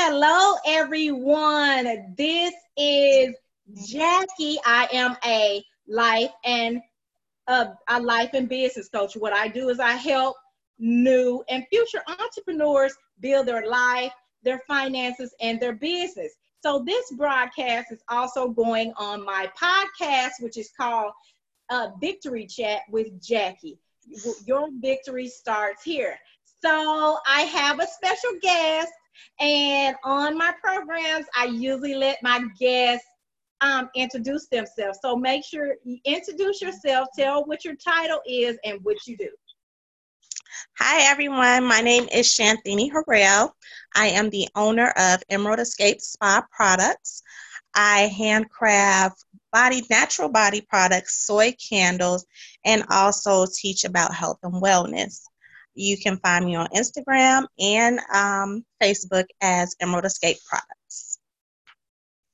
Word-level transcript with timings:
Hello, 0.00 0.54
everyone. 0.64 2.14
This 2.16 2.54
is 2.76 3.34
Jackie. 3.84 4.56
I 4.64 4.86
am 4.92 5.16
a 5.26 5.60
life 5.88 6.30
and 6.44 6.80
uh, 7.48 7.70
a 7.88 8.00
life 8.00 8.30
and 8.32 8.48
business 8.48 8.88
coach. 8.88 9.16
What 9.16 9.32
I 9.32 9.48
do 9.48 9.70
is 9.70 9.80
I 9.80 9.94
help 9.94 10.36
new 10.78 11.42
and 11.48 11.66
future 11.68 12.00
entrepreneurs 12.06 12.94
build 13.18 13.46
their 13.46 13.66
life, 13.66 14.12
their 14.44 14.60
finances, 14.68 15.34
and 15.40 15.60
their 15.60 15.74
business. 15.74 16.32
So 16.62 16.84
this 16.86 17.10
broadcast 17.14 17.90
is 17.90 18.04
also 18.08 18.50
going 18.50 18.92
on 18.96 19.24
my 19.24 19.50
podcast, 19.60 20.34
which 20.38 20.58
is 20.58 20.70
called 20.76 21.10
uh, 21.70 21.88
Victory 22.00 22.46
Chat 22.46 22.82
with 22.88 23.20
Jackie. 23.20 23.80
Your 24.46 24.68
victory 24.80 25.26
starts 25.26 25.82
here. 25.82 26.16
So 26.62 27.18
I 27.26 27.40
have 27.42 27.80
a 27.80 27.86
special 27.88 28.38
guest, 28.40 28.92
and 29.40 29.96
on 30.04 30.36
my 30.36 30.52
programs, 30.62 31.26
I 31.36 31.46
usually 31.46 31.94
let 31.94 32.18
my 32.22 32.44
guests 32.58 33.06
um, 33.60 33.88
introduce 33.94 34.48
themselves. 34.48 34.98
So 35.02 35.16
make 35.16 35.44
sure 35.44 35.74
you 35.84 35.98
introduce 36.04 36.60
yourself, 36.62 37.08
tell 37.16 37.44
what 37.44 37.64
your 37.64 37.74
title 37.76 38.20
is, 38.26 38.58
and 38.64 38.78
what 38.82 39.06
you 39.06 39.16
do. 39.16 39.28
Hi, 40.78 41.10
everyone. 41.10 41.64
My 41.64 41.80
name 41.80 42.08
is 42.12 42.26
Shanthini 42.26 42.90
Harrell. 42.90 43.50
I 43.94 44.08
am 44.08 44.30
the 44.30 44.48
owner 44.54 44.90
of 44.96 45.22
Emerald 45.28 45.58
Escape 45.58 46.00
Spa 46.00 46.44
Products. 46.52 47.22
I 47.74 48.12
handcraft 48.16 49.24
body 49.52 49.82
natural 49.90 50.28
body 50.28 50.60
products, 50.60 51.26
soy 51.26 51.54
candles, 51.68 52.24
and 52.64 52.84
also 52.90 53.46
teach 53.52 53.84
about 53.84 54.14
health 54.14 54.38
and 54.42 54.62
wellness. 54.62 55.22
You 55.78 55.96
can 55.96 56.18
find 56.18 56.44
me 56.44 56.56
on 56.56 56.68
Instagram 56.68 57.46
and 57.58 58.00
um, 58.12 58.64
Facebook 58.82 59.26
as 59.40 59.74
Emerald 59.80 60.04
Escape 60.04 60.38
Products. 60.48 61.18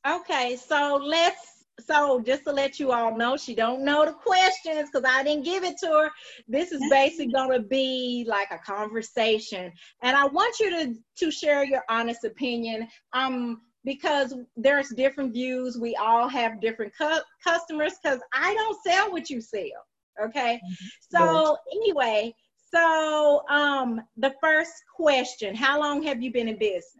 Okay, 0.06 0.56
so 0.56 1.00
let's 1.02 1.54
so 1.80 2.20
just 2.20 2.44
to 2.44 2.52
let 2.52 2.78
you 2.78 2.92
all 2.92 3.16
know, 3.16 3.36
she 3.36 3.54
don't 3.54 3.84
know 3.84 4.04
the 4.06 4.12
questions 4.12 4.88
because 4.90 5.08
I 5.08 5.24
didn't 5.24 5.44
give 5.44 5.64
it 5.64 5.76
to 5.78 5.86
her. 5.88 6.10
This 6.46 6.72
is 6.72 6.80
basically 6.88 7.32
gonna 7.32 7.60
be 7.60 8.24
like 8.28 8.48
a 8.50 8.58
conversation, 8.58 9.72
and 10.02 10.16
I 10.16 10.26
want 10.26 10.58
you 10.60 10.70
to 10.70 10.94
to 11.18 11.30
share 11.30 11.64
your 11.64 11.82
honest 11.88 12.24
opinion. 12.24 12.88
Um, 13.12 13.60
because 13.84 14.34
there's 14.56 14.88
different 14.90 15.34
views. 15.34 15.78
We 15.78 15.94
all 15.96 16.26
have 16.28 16.60
different 16.60 16.92
cu- 16.96 17.20
customers 17.42 17.92
because 18.02 18.18
I 18.32 18.54
don't 18.54 18.82
sell 18.82 19.12
what 19.12 19.28
you 19.28 19.42
sell. 19.42 19.84
Okay. 20.22 20.54
Mm-hmm. 20.54 20.86
So 21.10 21.58
anyway, 21.72 22.34
so 22.74 23.42
um 23.48 24.00
the 24.16 24.34
first 24.40 24.72
question, 24.94 25.54
how 25.54 25.78
long 25.80 26.02
have 26.02 26.22
you 26.22 26.32
been 26.32 26.48
in 26.48 26.58
business? 26.58 26.92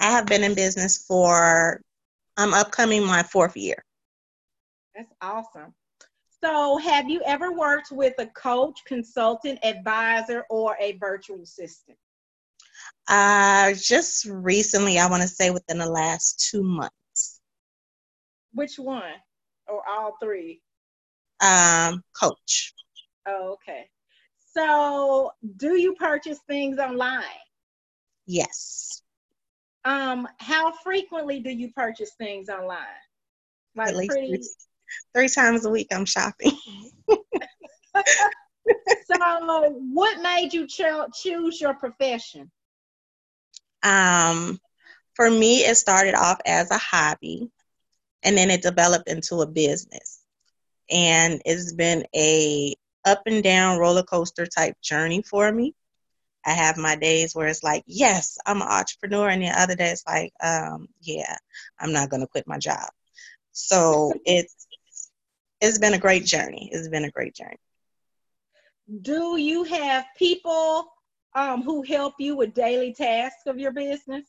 I 0.00 0.10
have 0.10 0.26
been 0.26 0.44
in 0.44 0.54
business 0.54 1.04
for 1.06 1.80
I'm 2.36 2.52
upcoming 2.52 3.04
my 3.04 3.22
fourth 3.22 3.56
year. 3.56 3.82
That's 4.94 5.12
awesome. 5.22 5.74
So 6.42 6.76
have 6.78 7.08
you 7.08 7.22
ever 7.26 7.52
worked 7.52 7.90
with 7.90 8.14
a 8.18 8.26
coach, 8.26 8.78
consultant, 8.86 9.58
advisor, 9.62 10.44
or 10.50 10.76
a 10.78 10.92
virtual 10.98 11.42
assistant? 11.42 11.96
Uh, 13.08 13.72
just 13.72 14.26
recently, 14.26 14.98
I 14.98 15.08
want 15.08 15.22
to 15.22 15.28
say 15.28 15.50
within 15.50 15.78
the 15.78 15.88
last 15.88 16.48
two 16.50 16.62
months. 16.62 17.40
Which 18.52 18.78
one? 18.78 19.14
Or 19.68 19.82
all 19.88 20.16
three? 20.22 20.60
Um, 21.40 22.02
coach. 22.18 22.74
Oh, 23.26 23.54
okay. 23.54 23.88
So, 24.56 25.32
do 25.56 25.78
you 25.78 25.94
purchase 25.96 26.38
things 26.48 26.78
online? 26.78 27.22
Yes. 28.26 29.02
Um, 29.84 30.26
how 30.38 30.72
frequently 30.72 31.40
do 31.40 31.50
you 31.50 31.72
purchase 31.72 32.12
things 32.16 32.48
online? 32.48 32.78
Like 33.76 33.88
At 33.88 33.96
least 33.96 34.10
pretty... 34.12 34.28
three, 34.28 34.48
three 35.14 35.28
times 35.28 35.66
a 35.66 35.70
week, 35.70 35.88
I'm 35.92 36.06
shopping. 36.06 36.52
so, 39.04 39.78
what 39.92 40.22
made 40.22 40.54
you 40.54 40.66
cho- 40.66 41.08
choose 41.12 41.60
your 41.60 41.74
profession? 41.74 42.50
Um, 43.82 44.58
for 45.14 45.30
me, 45.30 45.66
it 45.66 45.76
started 45.76 46.14
off 46.14 46.40
as 46.46 46.70
a 46.70 46.78
hobby 46.78 47.50
and 48.22 48.38
then 48.38 48.50
it 48.50 48.62
developed 48.62 49.08
into 49.08 49.42
a 49.42 49.46
business. 49.46 50.20
And 50.90 51.42
it's 51.44 51.74
been 51.74 52.06
a 52.14 52.74
up 53.06 53.22
and 53.26 53.42
down 53.42 53.78
roller 53.78 54.02
coaster 54.02 54.46
type 54.46 54.74
journey 54.82 55.22
for 55.22 55.50
me. 55.50 55.74
I 56.44 56.50
have 56.50 56.76
my 56.76 56.94
days 56.96 57.34
where 57.34 57.48
it's 57.48 57.64
like, 57.64 57.82
yes, 57.86 58.38
I'm 58.46 58.62
an 58.62 58.68
entrepreneur, 58.68 59.28
and 59.28 59.42
the 59.42 59.48
other 59.48 59.74
day 59.74 59.90
it's 59.90 60.06
like, 60.06 60.32
um, 60.42 60.88
yeah, 61.00 61.36
I'm 61.80 61.92
not 61.92 62.10
gonna 62.10 62.26
quit 62.26 62.46
my 62.46 62.58
job. 62.58 62.88
So 63.52 64.12
it's 64.24 64.66
it's 65.60 65.78
been 65.78 65.94
a 65.94 65.98
great 65.98 66.24
journey. 66.24 66.68
It's 66.72 66.88
been 66.88 67.04
a 67.04 67.10
great 67.10 67.34
journey. 67.34 67.56
Do 69.02 69.36
you 69.36 69.64
have 69.64 70.04
people 70.16 70.86
um, 71.34 71.62
who 71.62 71.82
help 71.82 72.14
you 72.18 72.36
with 72.36 72.54
daily 72.54 72.94
tasks 72.94 73.46
of 73.46 73.58
your 73.58 73.72
business? 73.72 74.24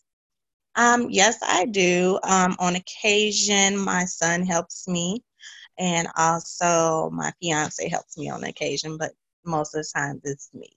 Um, 0.76 1.08
yes, 1.10 1.40
I 1.42 1.66
do. 1.66 2.20
Um, 2.24 2.56
on 2.60 2.76
occasion, 2.76 3.78
my 3.78 4.06
son 4.06 4.46
helps 4.46 4.88
me, 4.88 5.24
and 5.78 6.08
also 6.18 7.10
my 7.12 7.32
fiance 7.42 7.88
helps 7.90 8.18
me 8.18 8.30
on 8.30 8.44
occasion, 8.44 8.98
but 8.98 9.12
most 9.46 9.76
of 9.76 9.84
the 9.84 9.90
time 9.96 10.22
it's 10.24 10.50
me. 10.54 10.70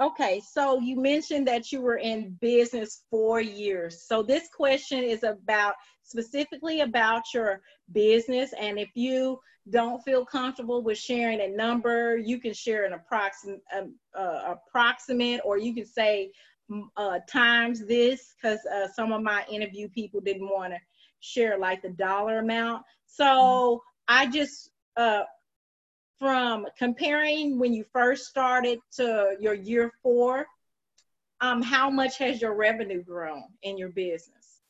Okay, 0.00 0.40
so 0.40 0.80
you 0.80 0.98
mentioned 0.98 1.46
that 1.48 1.70
you 1.70 1.82
were 1.82 1.98
in 1.98 2.36
business 2.40 3.02
four 3.10 3.40
years. 3.40 4.06
So 4.06 4.22
this 4.22 4.48
question 4.48 5.04
is 5.04 5.24
about 5.24 5.74
specifically 6.04 6.80
about 6.80 7.22
your 7.34 7.60
business, 7.92 8.54
and 8.58 8.78
if 8.78 8.88
you 8.94 9.38
don't 9.68 10.02
feel 10.02 10.24
comfortable 10.24 10.82
with 10.82 10.96
sharing 10.96 11.42
a 11.42 11.48
number, 11.48 12.16
you 12.16 12.40
can 12.40 12.54
share 12.54 12.84
an 12.84 12.94
approximate, 12.94 13.60
um, 13.76 13.94
uh, 14.18 14.54
approximate, 14.56 15.42
or 15.44 15.58
you 15.58 15.74
can 15.74 15.84
say 15.84 16.32
uh, 16.96 17.18
times 17.28 17.84
this, 17.86 18.32
because 18.40 18.64
uh, 18.66 18.88
some 18.88 19.12
of 19.12 19.22
my 19.22 19.44
interview 19.50 19.88
people 19.90 20.20
didn't 20.20 20.48
want 20.48 20.72
to 20.72 20.78
share 21.20 21.58
like 21.58 21.82
the 21.82 21.90
dollar 21.90 22.38
amount. 22.38 22.84
So 23.06 23.82
I 24.08 24.26
just, 24.26 24.70
uh, 24.96 25.22
from 26.18 26.66
comparing 26.78 27.58
when 27.58 27.72
you 27.72 27.84
first 27.92 28.26
started 28.26 28.78
to 28.96 29.36
your 29.40 29.54
year 29.54 29.92
four, 30.02 30.46
um, 31.40 31.62
how 31.62 31.88
much 31.88 32.18
has 32.18 32.42
your 32.42 32.54
revenue 32.54 33.02
grown 33.02 33.44
in 33.62 33.78
your 33.78 33.88
business? 33.88 34.60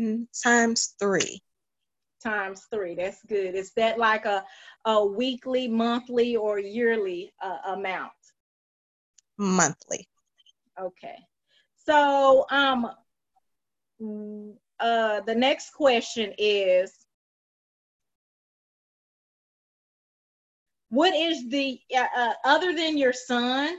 Mm, 0.00 0.26
times 0.42 0.94
three 0.98 1.40
times 2.22 2.66
three. 2.70 2.94
That's 2.94 3.22
good. 3.24 3.54
Is 3.54 3.72
that 3.72 3.98
like 3.98 4.24
a, 4.24 4.44
a 4.84 5.04
weekly, 5.04 5.68
monthly, 5.68 6.36
or 6.36 6.58
yearly 6.58 7.32
uh, 7.42 7.58
amount? 7.66 8.12
Monthly. 9.38 10.06
Okay. 10.80 11.16
So, 11.84 12.46
um, 12.50 12.90
uh, 14.82 15.20
the 15.20 15.34
next 15.34 15.72
question 15.72 16.34
is 16.36 17.02
What 20.92 21.14
is 21.14 21.48
the, 21.48 21.80
uh, 21.96 22.06
uh, 22.14 22.32
other 22.44 22.74
than 22.74 22.98
your 22.98 23.14
son, 23.14 23.78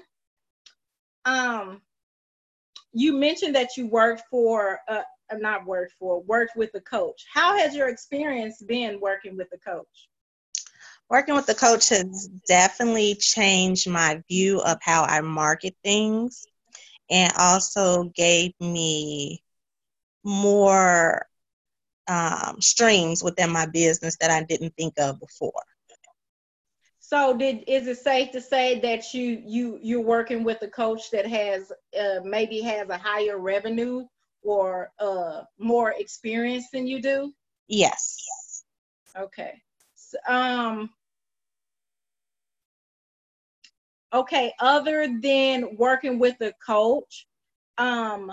um, 1.25 1.79
you 2.91 3.13
mentioned 3.13 3.53
that 3.53 3.77
you 3.77 3.85
worked 3.85 4.23
for 4.31 4.79
uh, 4.87 5.03
not 5.37 5.63
worked 5.67 5.93
for, 5.99 6.21
worked 6.21 6.55
with 6.55 6.71
the 6.71 6.81
coach. 6.81 7.23
How 7.31 7.55
has 7.55 7.75
your 7.75 7.87
experience 7.89 8.63
been 8.63 8.99
working 8.99 9.37
with 9.37 9.47
the 9.51 9.59
coach? 9.59 10.09
Working 11.07 11.35
with 11.35 11.45
the 11.45 11.53
coach 11.53 11.89
has 11.89 12.29
definitely 12.47 13.13
changed 13.13 13.87
my 13.87 14.19
view 14.27 14.59
of 14.61 14.79
how 14.81 15.03
I 15.03 15.21
market 15.21 15.75
things 15.83 16.47
and 17.11 17.31
also 17.37 18.05
gave 18.15 18.53
me 18.59 19.42
more 20.23 21.25
um, 22.07 22.61
streams 22.61 23.23
within 23.23 23.49
my 23.49 23.65
business 23.65 24.17
that 24.19 24.31
I 24.31 24.43
didn't 24.43 24.75
think 24.77 24.99
of 24.99 25.19
before. 25.19 25.63
So, 26.99 27.35
did 27.37 27.65
is 27.67 27.85
it 27.87 27.97
safe 27.97 28.31
to 28.31 28.41
say 28.41 28.79
that 28.79 29.13
you 29.13 29.41
you 29.45 29.77
you're 29.81 30.01
working 30.01 30.43
with 30.43 30.61
a 30.61 30.67
coach 30.67 31.11
that 31.11 31.27
has 31.27 31.71
uh, 31.99 32.21
maybe 32.23 32.61
has 32.61 32.89
a 32.89 32.97
higher 32.97 33.37
revenue 33.37 34.05
or 34.41 34.91
uh, 34.99 35.41
more 35.59 35.93
experience 35.97 36.69
than 36.71 36.87
you 36.87 37.01
do? 37.01 37.33
Yes. 37.67 38.17
Okay. 39.17 39.61
So, 39.95 40.17
um, 40.27 40.89
okay, 44.13 44.53
other 44.59 45.07
than 45.21 45.75
working 45.77 46.19
with 46.19 46.39
a 46.41 46.53
coach, 46.65 47.27
um, 47.77 48.31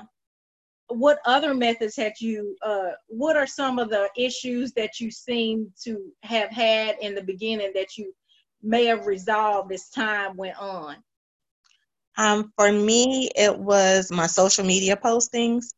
what 0.90 1.18
other 1.24 1.54
methods 1.54 1.96
had 1.96 2.12
you, 2.20 2.56
uh, 2.62 2.90
what 3.08 3.36
are 3.36 3.46
some 3.46 3.78
of 3.78 3.90
the 3.90 4.08
issues 4.16 4.72
that 4.72 5.00
you 5.00 5.10
seem 5.10 5.72
to 5.84 6.12
have 6.22 6.50
had 6.50 6.96
in 7.00 7.14
the 7.14 7.22
beginning 7.22 7.72
that 7.74 7.96
you 7.96 8.12
may 8.62 8.84
have 8.84 9.06
resolved 9.06 9.72
as 9.72 9.88
time 9.90 10.36
went 10.36 10.60
on? 10.60 10.96
Um, 12.16 12.52
for 12.56 12.70
me, 12.70 13.30
it 13.34 13.56
was 13.56 14.10
my 14.10 14.26
social 14.26 14.64
media 14.64 14.96
postings. 14.96 15.72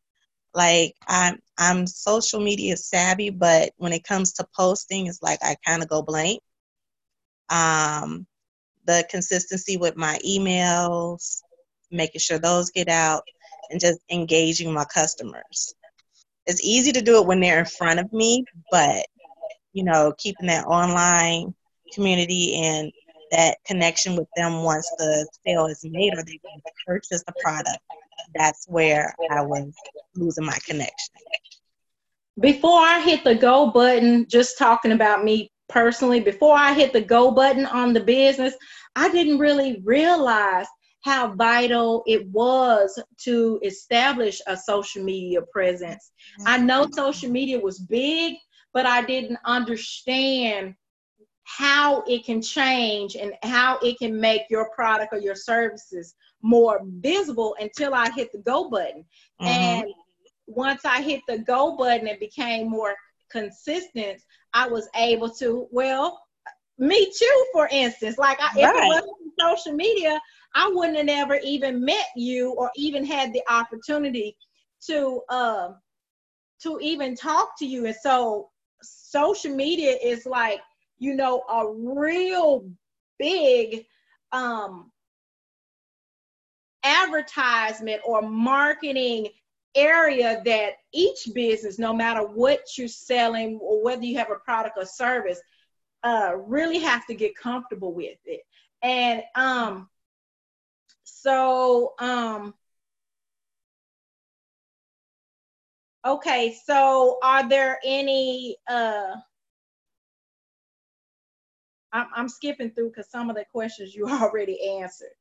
Like 0.53 0.95
I'm 1.07 1.39
I'm 1.57 1.87
social 1.87 2.39
media 2.39 2.77
savvy, 2.77 3.29
but 3.29 3.71
when 3.77 3.93
it 3.93 4.03
comes 4.03 4.33
to 4.33 4.47
posting, 4.55 5.07
it's 5.07 5.21
like 5.21 5.39
I 5.41 5.55
kind 5.65 5.81
of 5.81 5.89
go 5.89 6.01
blank. 6.01 6.41
Um, 7.49 8.27
the 8.85 9.05
consistency 9.09 9.77
with 9.77 9.95
my 9.95 10.19
emails, 10.27 11.41
making 11.91 12.19
sure 12.19 12.39
those 12.39 12.71
get 12.71 12.89
out, 12.89 13.23
and 13.69 13.79
just 13.79 13.99
engaging 14.09 14.73
my 14.73 14.85
customers. 14.85 15.73
It's 16.45 16.63
easy 16.63 16.91
to 16.91 17.01
do 17.01 17.21
it 17.21 17.27
when 17.27 17.39
they're 17.39 17.59
in 17.59 17.65
front 17.65 17.99
of 17.99 18.11
me, 18.11 18.45
but 18.71 19.05
you 19.73 19.83
know, 19.83 20.13
keeping 20.17 20.47
that 20.47 20.65
online 20.65 21.53
community 21.93 22.55
and 22.55 22.91
that 23.31 23.57
connection 23.65 24.15
with 24.15 24.27
them 24.35 24.63
once 24.63 24.89
the 24.97 25.27
sale 25.45 25.65
is 25.65 25.83
made 25.83 26.13
or 26.13 26.23
they 26.23 26.39
purchase 26.85 27.23
the 27.23 27.33
product, 27.41 27.79
that's 28.35 28.67
where 28.67 29.13
I 29.31 29.41
was 29.41 29.73
losing 30.15 30.45
my 30.45 30.57
connection. 30.65 31.13
Before 32.39 32.79
I 32.79 32.99
hit 33.01 33.23
the 33.23 33.35
go 33.35 33.71
button, 33.71 34.27
just 34.27 34.57
talking 34.57 34.91
about 34.91 35.23
me 35.23 35.51
personally, 35.69 36.19
before 36.19 36.55
I 36.55 36.73
hit 36.73 36.93
the 36.93 37.01
go 37.01 37.31
button 37.31 37.65
on 37.65 37.93
the 37.93 37.99
business, 37.99 38.53
I 38.95 39.09
didn't 39.09 39.39
really 39.39 39.81
realize 39.83 40.67
how 41.03 41.33
vital 41.35 42.03
it 42.07 42.27
was 42.27 43.01
to 43.17 43.59
establish 43.63 44.41
a 44.47 44.57
social 44.57 45.03
media 45.03 45.41
presence. 45.51 46.11
I 46.45 46.57
know 46.57 46.87
social 46.91 47.29
media 47.29 47.59
was 47.59 47.79
big, 47.79 48.35
but 48.73 48.85
I 48.85 49.03
didn't 49.03 49.39
understand 49.45 50.75
how 51.43 52.03
it 52.07 52.25
can 52.25 52.41
change 52.41 53.15
and 53.15 53.33
how 53.43 53.77
it 53.83 53.99
can 53.99 54.19
make 54.19 54.43
your 54.49 54.69
product 54.69 55.13
or 55.13 55.19
your 55.19 55.35
services 55.35 56.15
more 56.41 56.79
visible 56.83 57.55
until 57.59 57.93
I 57.93 58.09
hit 58.11 58.31
the 58.31 58.39
go 58.39 58.69
button. 58.69 59.05
Mm-hmm. 59.41 59.45
And 59.45 59.93
once 60.47 60.85
I 60.85 61.01
hit 61.01 61.21
the 61.27 61.39
go 61.39 61.75
button, 61.75 62.07
and 62.07 62.19
became 62.19 62.69
more 62.69 62.95
consistent. 63.33 64.21
I 64.53 64.67
was 64.67 64.87
able 64.95 65.29
to, 65.31 65.67
well, 65.71 66.21
me 66.77 67.11
too, 67.11 67.45
for 67.51 67.67
instance. 67.71 68.17
Like 68.17 68.39
I, 68.39 68.51
if 68.55 68.69
it 68.69 68.87
wasn't 68.87 69.17
social 69.39 69.73
media, 69.73 70.21
I 70.55 70.69
wouldn't 70.73 70.97
have 70.97 71.09
ever 71.09 71.39
even 71.43 71.83
met 71.83 72.07
you 72.15 72.51
or 72.51 72.71
even 72.75 73.05
had 73.05 73.33
the 73.33 73.41
opportunity 73.49 74.35
to 74.87 75.21
uh, 75.29 75.69
to 76.61 76.79
even 76.81 77.15
talk 77.15 77.57
to 77.59 77.65
you. 77.65 77.85
And 77.85 77.95
so 77.95 78.49
social 78.81 79.55
media 79.55 79.95
is 80.01 80.25
like 80.25 80.59
you 81.03 81.15
know, 81.15 81.43
a 81.49 81.69
real 81.69 82.65
big 83.19 83.85
um, 84.31 84.89
advertisement 86.83 88.01
or 88.05 88.21
marketing 88.21 89.27
area 89.75 90.41
that 90.45 90.73
each 90.93 91.27
business, 91.33 91.77
no 91.77 91.93
matter 91.93 92.21
what 92.21 92.61
you're 92.77 92.87
selling 92.87 93.59
or 93.61 93.83
whether 93.83 94.03
you 94.03 94.17
have 94.17 94.31
a 94.31 94.35
product 94.35 94.77
or 94.77 94.85
service, 94.85 95.41
uh, 96.03 96.33
really 96.37 96.79
have 96.79 97.05
to 97.07 97.13
get 97.13 97.35
comfortable 97.35 97.93
with 97.93 98.17
it. 98.23 98.41
And 98.81 99.23
um, 99.35 99.89
so, 101.23 101.93
um, 101.99 102.53
okay, 106.05 106.53
so 106.65 107.17
are 107.23 107.47
there 107.47 107.79
any 107.85 108.57
uh, 108.69 109.15
I'm, 111.93 112.07
I'm 112.13 112.27
skipping 112.29 112.71
through 112.71 112.89
because 112.89 113.09
some 113.09 113.29
of 113.29 113.37
the 113.37 113.45
questions 113.51 113.95
you 113.95 114.07
already 114.09 114.79
answered. 114.81 115.13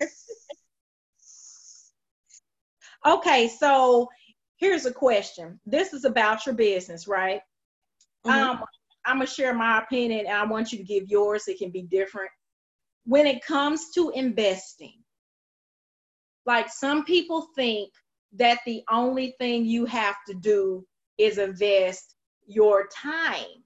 okay, 3.06 3.48
so 3.48 4.08
here's 4.56 4.86
a 4.86 4.92
question. 4.92 5.60
This 5.64 5.92
is 5.92 6.04
about 6.04 6.44
your 6.44 6.56
business, 6.56 7.06
right? 7.06 7.40
Mm-hmm. 8.26 8.30
Um, 8.30 8.64
I'm 9.04 9.18
gonna 9.18 9.26
share 9.26 9.54
my 9.54 9.78
opinion, 9.78 10.26
and 10.26 10.36
I 10.36 10.44
want 10.44 10.72
you 10.72 10.78
to 10.78 10.84
give 10.84 11.06
yours. 11.06 11.46
It 11.46 11.58
can 11.58 11.70
be 11.70 11.82
different. 11.82 12.30
When 13.04 13.28
it 13.28 13.44
comes 13.44 13.90
to 13.94 14.10
investing, 14.10 14.94
like 16.46 16.70
some 16.70 17.04
people 17.04 17.48
think 17.54 17.92
that 18.32 18.60
the 18.64 18.82
only 18.90 19.34
thing 19.38 19.64
you 19.64 19.84
have 19.86 20.16
to 20.28 20.34
do 20.34 20.86
is 21.18 21.38
invest 21.38 22.14
your 22.46 22.86
time. 22.88 23.62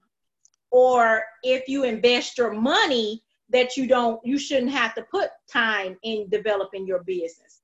Or 0.71 1.23
if 1.43 1.67
you 1.67 1.83
invest 1.83 2.37
your 2.37 2.53
money 2.53 3.23
that 3.49 3.75
you 3.77 3.85
don't 3.85 4.19
you 4.25 4.37
shouldn't 4.37 4.71
have 4.71 4.95
to 4.95 5.03
put 5.11 5.29
time 5.51 5.97
in 6.03 6.29
developing 6.29 6.87
your 6.87 7.03
business. 7.03 7.61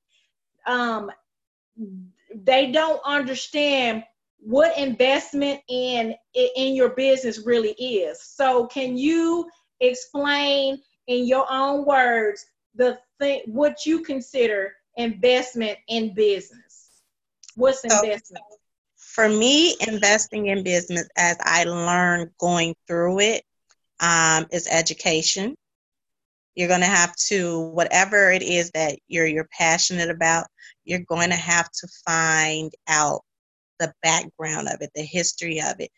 Um, 0.65 1.09
they 2.35 2.71
don't 2.71 2.99
understand 3.05 4.03
what 4.39 4.77
investment 4.77 5.61
in 5.69 6.13
in 6.33 6.75
your 6.75 6.89
business 6.89 7.45
really 7.45 7.71
is. 7.71 8.21
So 8.21 8.67
can 8.67 8.97
you 8.97 9.49
explain 9.79 10.79
in 11.07 11.25
your 11.25 11.45
own 11.49 11.85
words 11.85 12.45
the 12.75 12.99
thing 13.19 13.41
what 13.45 13.85
you 13.85 14.03
consider 14.03 14.73
investment 14.97 15.77
in 15.87 16.13
business 16.13 17.01
what's 17.55 17.83
investment 17.83 18.43
for 19.17 19.27
me, 19.27 19.75
investing 19.87 20.45
in 20.45 20.63
business 20.63 21.07
as 21.17 21.37
I 21.41 21.63
learned 21.63 22.29
going 22.39 22.75
through 22.87 23.19
it 23.21 23.43
um, 23.99 24.45
is 24.51 24.67
education. 24.69 25.55
You're 26.53 26.67
going 26.67 26.81
to 26.81 26.85
have 26.85 27.15
to, 27.27 27.61
whatever 27.69 28.31
it 28.31 28.43
is 28.43 28.69
that 28.75 28.99
you're 29.07 29.25
you're 29.25 29.49
passionate 29.57 30.11
about, 30.11 30.45
you're 30.85 30.99
going 30.99 31.31
to 31.31 31.35
have 31.35 31.67
to 31.71 31.87
find 32.05 32.71
out 32.87 33.21
the 33.79 33.91
background 34.03 34.67
of 34.67 34.81
it, 34.81 34.91
the 34.93 35.01
history 35.01 35.61
of 35.61 35.79
it. 35.79 35.89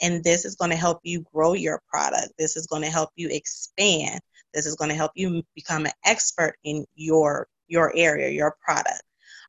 And 0.00 0.24
this 0.24 0.46
is 0.46 0.56
going 0.56 0.70
to 0.70 0.76
help 0.76 1.00
you 1.02 1.26
grow 1.32 1.52
your 1.52 1.82
product. 1.90 2.32
This 2.38 2.56
is 2.56 2.66
going 2.66 2.82
to 2.82 2.90
help 2.90 3.10
you 3.16 3.28
expand. 3.30 4.20
This 4.54 4.64
is 4.64 4.76
going 4.76 4.90
to 4.90 4.96
help 4.96 5.12
you 5.14 5.42
become 5.54 5.84
an 5.84 5.92
expert 6.06 6.54
in 6.64 6.86
your 6.94 7.48
your 7.72 7.90
area, 7.96 8.28
your 8.28 8.54
product. 8.62 9.02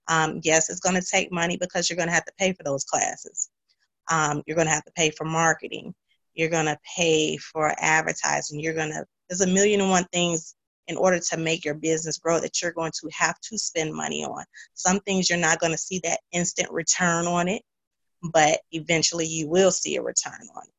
Um, 0.08 0.40
yes, 0.44 0.70
it's 0.70 0.80
going 0.80 0.96
to 0.96 1.06
take 1.06 1.32
money 1.32 1.58
because 1.58 1.90
you're 1.90 1.98
going 1.98 2.08
to 2.08 2.14
have 2.14 2.26
to 2.26 2.40
pay 2.40 2.54
for 2.54 2.64
those 2.64 2.86
classes. 2.86 3.50
Um, 4.10 4.42
you're 4.46 4.56
going 4.56 4.68
to 4.68 4.74
have 4.74 4.86
to 4.86 4.92
pay 4.94 5.10
for 5.12 5.26
marketing. 5.26 5.94
You're 6.34 6.50
going 6.50 6.66
to 6.66 6.80
pay 6.96 7.38
for 7.38 7.76
advertising. 7.78 8.60
You're 8.60 8.74
going 8.74 8.92
to, 8.92 9.06
there's 9.30 9.42
a 9.42 9.48
million 9.48 9.82
and 9.82 9.90
one 9.90 10.06
things 10.14 10.56
in 10.88 10.96
order 10.96 11.20
to 11.20 11.38
make 11.38 11.64
your 11.66 11.76
business 11.76 12.18
grow 12.18 12.40
that 12.40 12.62
you're 12.62 12.72
going 12.72 12.92
to 13.02 13.10
have 13.14 13.40
to 13.42 13.58
spend 13.58 13.94
money 13.94 14.24
on. 14.24 14.44
Some 14.74 15.00
things 15.02 15.30
you're 15.30 15.40
not 15.40 15.60
going 15.60 15.72
to 15.72 15.78
see 15.78 16.00
that 16.04 16.20
instant 16.32 16.72
return 16.72 17.28
on 17.28 17.48
it, 17.50 17.62
but 18.22 18.60
eventually 18.72 19.26
you 19.26 19.50
will 19.50 19.72
see 19.72 19.98
a 19.98 20.02
return 20.02 20.48
on 20.56 20.64
it. 20.64 20.74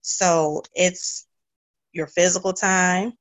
So 0.00 0.62
it's 0.74 1.26
your 1.92 2.06
physical 2.06 2.52
time. 2.52 3.14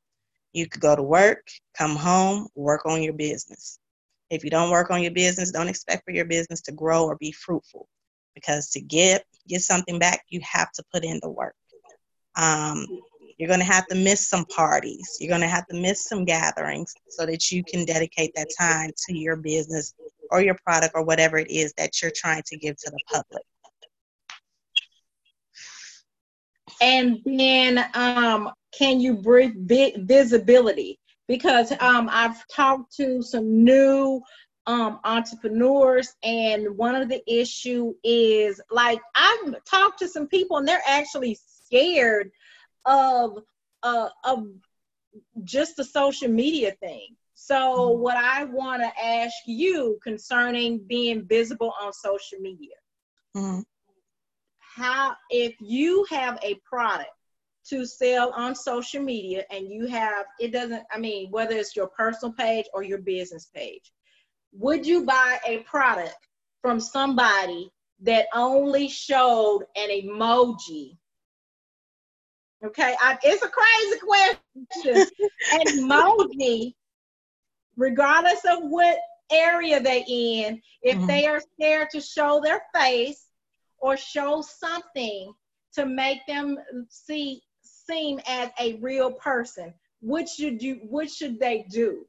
You 0.55 0.69
could 0.69 0.81
go 0.81 0.95
to 0.95 1.03
work, 1.03 1.45
come 1.77 1.97
home, 1.97 2.47
work 2.55 2.85
on 2.85 3.03
your 3.03 3.11
business. 3.11 3.77
If 4.29 4.45
you 4.45 4.49
don't 4.49 4.71
work 4.71 4.89
on 4.89 5.01
your 5.01 5.11
business, 5.11 5.51
don't 5.51 5.67
expect 5.67 6.05
for 6.05 6.11
your 6.11 6.23
business 6.23 6.61
to 6.61 6.71
grow 6.71 7.03
or 7.03 7.17
be 7.17 7.33
fruitful 7.33 7.89
because 8.35 8.69
to 8.69 8.79
get 8.79 9.25
get 9.49 9.61
something 9.61 9.99
back, 9.99 10.21
you 10.29 10.39
have 10.49 10.71
to 10.71 10.83
put 10.93 11.03
in 11.03 11.19
the 11.21 11.29
work. 11.29 11.55
Um, 12.37 12.85
you're 13.37 13.49
going 13.49 13.59
to 13.59 13.65
have 13.65 13.85
to 13.87 13.95
miss 13.95 14.29
some 14.29 14.45
parties. 14.45 15.17
You're 15.19 15.29
going 15.29 15.41
to 15.41 15.47
have 15.47 15.67
to 15.67 15.75
miss 15.75 16.05
some 16.05 16.23
gatherings 16.23 16.93
so 17.09 17.25
that 17.25 17.51
you 17.51 17.61
can 17.61 17.83
dedicate 17.83 18.31
that 18.35 18.47
time 18.57 18.91
to 19.07 19.17
your 19.17 19.35
business 19.35 19.93
or 20.31 20.41
your 20.41 20.57
product 20.65 20.93
or 20.95 21.03
whatever 21.03 21.37
it 21.37 21.51
is 21.51 21.73
that 21.77 22.01
you're 22.01 22.13
trying 22.15 22.43
to 22.45 22.57
give 22.57 22.77
to 22.77 22.91
the 22.91 22.99
public. 23.11 23.43
And 26.81 27.19
then, 27.25 27.85
um, 27.93 28.51
can 28.77 28.99
you 28.99 29.15
bring 29.15 29.67
visibility? 29.67 30.99
because 31.27 31.71
um, 31.79 32.09
I've 32.11 32.47
talked 32.47 32.95
to 32.97 33.21
some 33.21 33.63
new 33.63 34.21
um, 34.67 34.99
entrepreneurs, 35.03 36.13
and 36.23 36.77
one 36.77 36.95
of 36.95 37.09
the 37.09 37.21
issue 37.31 37.93
is 38.03 38.61
like 38.71 38.99
I've 39.15 39.63
talked 39.65 39.99
to 39.99 40.07
some 40.07 40.27
people, 40.27 40.57
and 40.57 40.67
they're 40.67 40.81
actually 40.87 41.37
scared 41.45 42.31
of 42.85 43.39
uh, 43.83 44.09
of 44.23 44.47
just 45.43 45.77
the 45.77 45.83
social 45.83 46.29
media 46.29 46.73
thing. 46.79 47.15
So, 47.33 47.55
mm-hmm. 47.55 48.01
what 48.01 48.17
I 48.17 48.45
want 48.45 48.81
to 48.81 49.03
ask 49.03 49.35
you 49.45 49.99
concerning 50.03 50.79
being 50.79 51.25
visible 51.27 51.73
on 51.81 51.93
social 51.93 52.39
media, 52.39 52.75
mm-hmm. 53.35 53.61
how 54.59 55.15
if 55.29 55.53
you 55.59 56.05
have 56.09 56.39
a 56.43 56.55
product 56.67 57.09
to 57.69 57.85
sell 57.85 58.31
on 58.33 58.55
social 58.55 59.01
media 59.01 59.43
and 59.51 59.69
you 59.69 59.87
have 59.87 60.25
it 60.39 60.51
doesn't 60.51 60.83
i 60.91 60.99
mean 60.99 61.29
whether 61.31 61.55
it's 61.55 61.75
your 61.75 61.87
personal 61.87 62.33
page 62.33 62.65
or 62.73 62.83
your 62.83 62.99
business 62.99 63.49
page. 63.53 63.91
Would 64.53 64.85
you 64.85 65.03
buy 65.03 65.39
a 65.45 65.59
product 65.59 66.17
from 66.61 66.79
somebody 66.79 67.69
that 68.01 68.27
only 68.33 68.87
showed 68.87 69.65
an 69.75 69.89
emoji? 69.89 70.97
Okay 72.65 72.95
I, 72.99 73.17
it's 73.23 73.43
a 73.43 73.49
crazy 73.49 73.99
question. 73.99 75.07
An 75.53 75.79
emoji 75.79 76.73
regardless 77.77 78.41
of 78.45 78.59
what 78.63 78.97
area 79.31 79.81
they 79.81 80.03
in, 80.07 80.61
if 80.81 80.97
mm-hmm. 80.97 81.07
they 81.07 81.25
are 81.27 81.41
scared 81.55 81.89
to 81.91 82.01
show 82.01 82.41
their 82.43 82.61
face 82.73 83.25
or 83.79 83.97
show 83.97 84.41
something 84.41 85.33
to 85.73 85.85
make 85.85 86.25
them 86.27 86.57
see 86.89 87.41
seem 87.87 88.19
as 88.27 88.49
a 88.59 88.75
real 88.75 89.11
person, 89.11 89.73
what 90.01 90.29
should 90.29 90.61
you 90.61 90.79
what 90.89 91.09
should 91.09 91.39
they 91.39 91.65
do? 91.69 92.05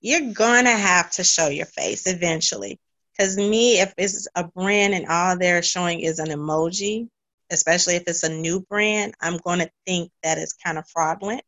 You're 0.00 0.32
gonna 0.32 0.76
have 0.76 1.10
to 1.12 1.24
show 1.24 1.48
your 1.48 1.66
face 1.66 2.06
eventually. 2.06 2.78
Because 3.16 3.36
me, 3.36 3.80
if 3.80 3.92
it's 3.98 4.26
a 4.34 4.44
brand 4.44 4.94
and 4.94 5.06
all 5.06 5.38
they're 5.38 5.62
showing 5.62 6.00
is 6.00 6.18
an 6.18 6.28
emoji, 6.28 7.08
especially 7.50 7.96
if 7.96 8.04
it's 8.06 8.22
a 8.22 8.28
new 8.28 8.60
brand, 8.60 9.14
I'm 9.20 9.38
to 9.38 9.70
think 9.86 10.10
that 10.22 10.38
it's 10.38 10.54
kind 10.54 10.78
of 10.78 10.88
fraudulent. 10.88 11.42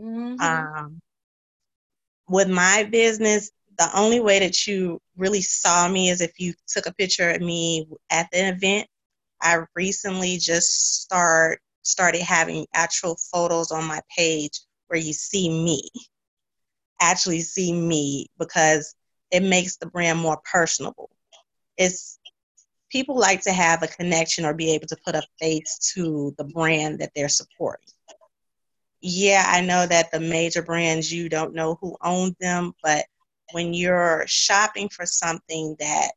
Mm-hmm. 0.00 0.40
Um, 0.40 1.00
with 2.28 2.48
my 2.48 2.84
business, 2.90 3.50
the 3.76 3.90
only 3.94 4.20
way 4.20 4.38
that 4.38 4.66
you 4.66 5.00
really 5.16 5.42
saw 5.42 5.88
me 5.88 6.08
is 6.08 6.20
if 6.20 6.38
you 6.38 6.54
took 6.68 6.86
a 6.86 6.94
picture 6.94 7.30
of 7.30 7.40
me 7.40 7.86
at 8.10 8.28
the 8.32 8.48
event. 8.48 8.88
I 9.42 9.58
recently 9.74 10.38
just 10.38 11.02
start 11.02 11.60
started 11.84 12.22
having 12.22 12.66
actual 12.74 13.16
photos 13.32 13.70
on 13.70 13.84
my 13.84 14.00
page 14.16 14.60
where 14.88 15.00
you 15.00 15.12
see 15.12 15.48
me, 15.48 15.88
actually 17.00 17.40
see 17.40 17.72
me, 17.72 18.26
because 18.38 18.94
it 19.30 19.42
makes 19.42 19.76
the 19.76 19.86
brand 19.86 20.18
more 20.18 20.40
personable. 20.50 21.10
It's 21.76 22.18
people 22.90 23.18
like 23.18 23.42
to 23.42 23.52
have 23.52 23.82
a 23.82 23.88
connection 23.88 24.44
or 24.44 24.54
be 24.54 24.72
able 24.72 24.86
to 24.86 24.96
put 25.04 25.14
a 25.14 25.22
face 25.40 25.92
to 25.94 26.34
the 26.38 26.44
brand 26.44 27.00
that 27.00 27.10
they're 27.14 27.28
supporting. 27.28 27.88
Yeah, 29.00 29.44
I 29.46 29.60
know 29.60 29.86
that 29.86 30.10
the 30.12 30.20
major 30.20 30.62
brands 30.62 31.12
you 31.12 31.28
don't 31.28 31.54
know 31.54 31.76
who 31.80 31.96
owns 32.02 32.34
them, 32.40 32.72
but 32.82 33.04
when 33.52 33.74
you're 33.74 34.24
shopping 34.26 34.88
for 34.88 35.04
something 35.04 35.76
that 35.78 36.12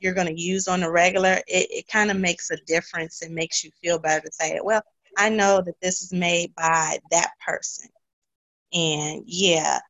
you're 0.00 0.14
going 0.14 0.28
to 0.28 0.40
use 0.40 0.68
on 0.68 0.82
a 0.82 0.90
regular, 0.90 1.40
it, 1.48 1.66
it 1.70 1.88
kind 1.88 2.10
of 2.10 2.16
makes 2.16 2.50
a 2.50 2.56
difference. 2.66 3.22
It 3.22 3.32
makes 3.32 3.64
you 3.64 3.70
feel 3.82 3.98
better 3.98 4.26
to 4.26 4.32
say, 4.32 4.60
well, 4.62 4.82
I 5.18 5.28
know 5.28 5.60
that 5.60 5.74
this 5.82 6.02
is 6.02 6.12
made 6.12 6.54
by 6.54 7.00
that 7.10 7.32
person. 7.44 7.88
And 8.72 9.24
yeah, 9.26 9.80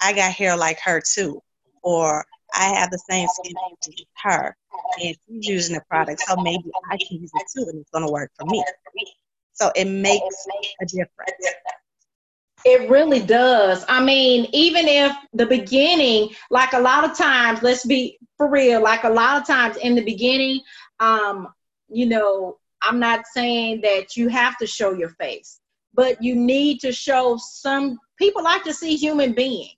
I 0.00 0.12
got 0.12 0.32
hair 0.32 0.56
like 0.56 0.78
her 0.84 1.02
too. 1.02 1.42
Or 1.82 2.24
I 2.54 2.66
have 2.76 2.90
the 2.90 2.98
same 3.10 3.28
skin 3.28 3.54
as 3.82 3.94
her. 4.22 4.56
And 5.02 5.16
she's 5.26 5.48
using 5.48 5.74
the 5.74 5.82
product, 5.90 6.20
so 6.20 6.36
maybe 6.36 6.70
I 6.90 6.96
can 6.96 7.18
use 7.20 7.30
it 7.34 7.46
too 7.54 7.68
and 7.68 7.80
it's 7.80 7.90
gonna 7.90 8.10
work 8.10 8.30
for 8.38 8.46
me. 8.46 8.64
So 9.52 9.70
it 9.74 9.86
makes 9.86 10.46
a 10.80 10.86
difference. 10.86 11.32
It 12.64 12.88
really 12.88 13.20
does. 13.20 13.84
I 13.88 14.04
mean, 14.04 14.48
even 14.52 14.86
if 14.86 15.12
the 15.32 15.46
beginning, 15.46 16.30
like 16.50 16.72
a 16.72 16.78
lot 16.78 17.04
of 17.04 17.16
times, 17.16 17.62
let's 17.62 17.84
be 17.84 18.18
for 18.36 18.48
real, 18.48 18.80
like 18.80 19.02
a 19.04 19.10
lot 19.10 19.40
of 19.40 19.46
times 19.46 19.76
in 19.78 19.96
the 19.96 20.04
beginning, 20.04 20.60
um, 21.00 21.48
you 21.88 22.06
know, 22.06 22.58
I'm 22.82 22.98
not 22.98 23.24
saying 23.32 23.80
that 23.82 24.16
you 24.16 24.28
have 24.28 24.58
to 24.58 24.66
show 24.66 24.92
your 24.92 25.10
face, 25.10 25.60
but 25.94 26.22
you 26.22 26.34
need 26.34 26.80
to 26.80 26.92
show 26.92 27.38
some 27.38 27.98
people 28.18 28.42
like 28.42 28.64
to 28.64 28.74
see 28.74 28.96
human 28.96 29.32
beings. 29.32 29.76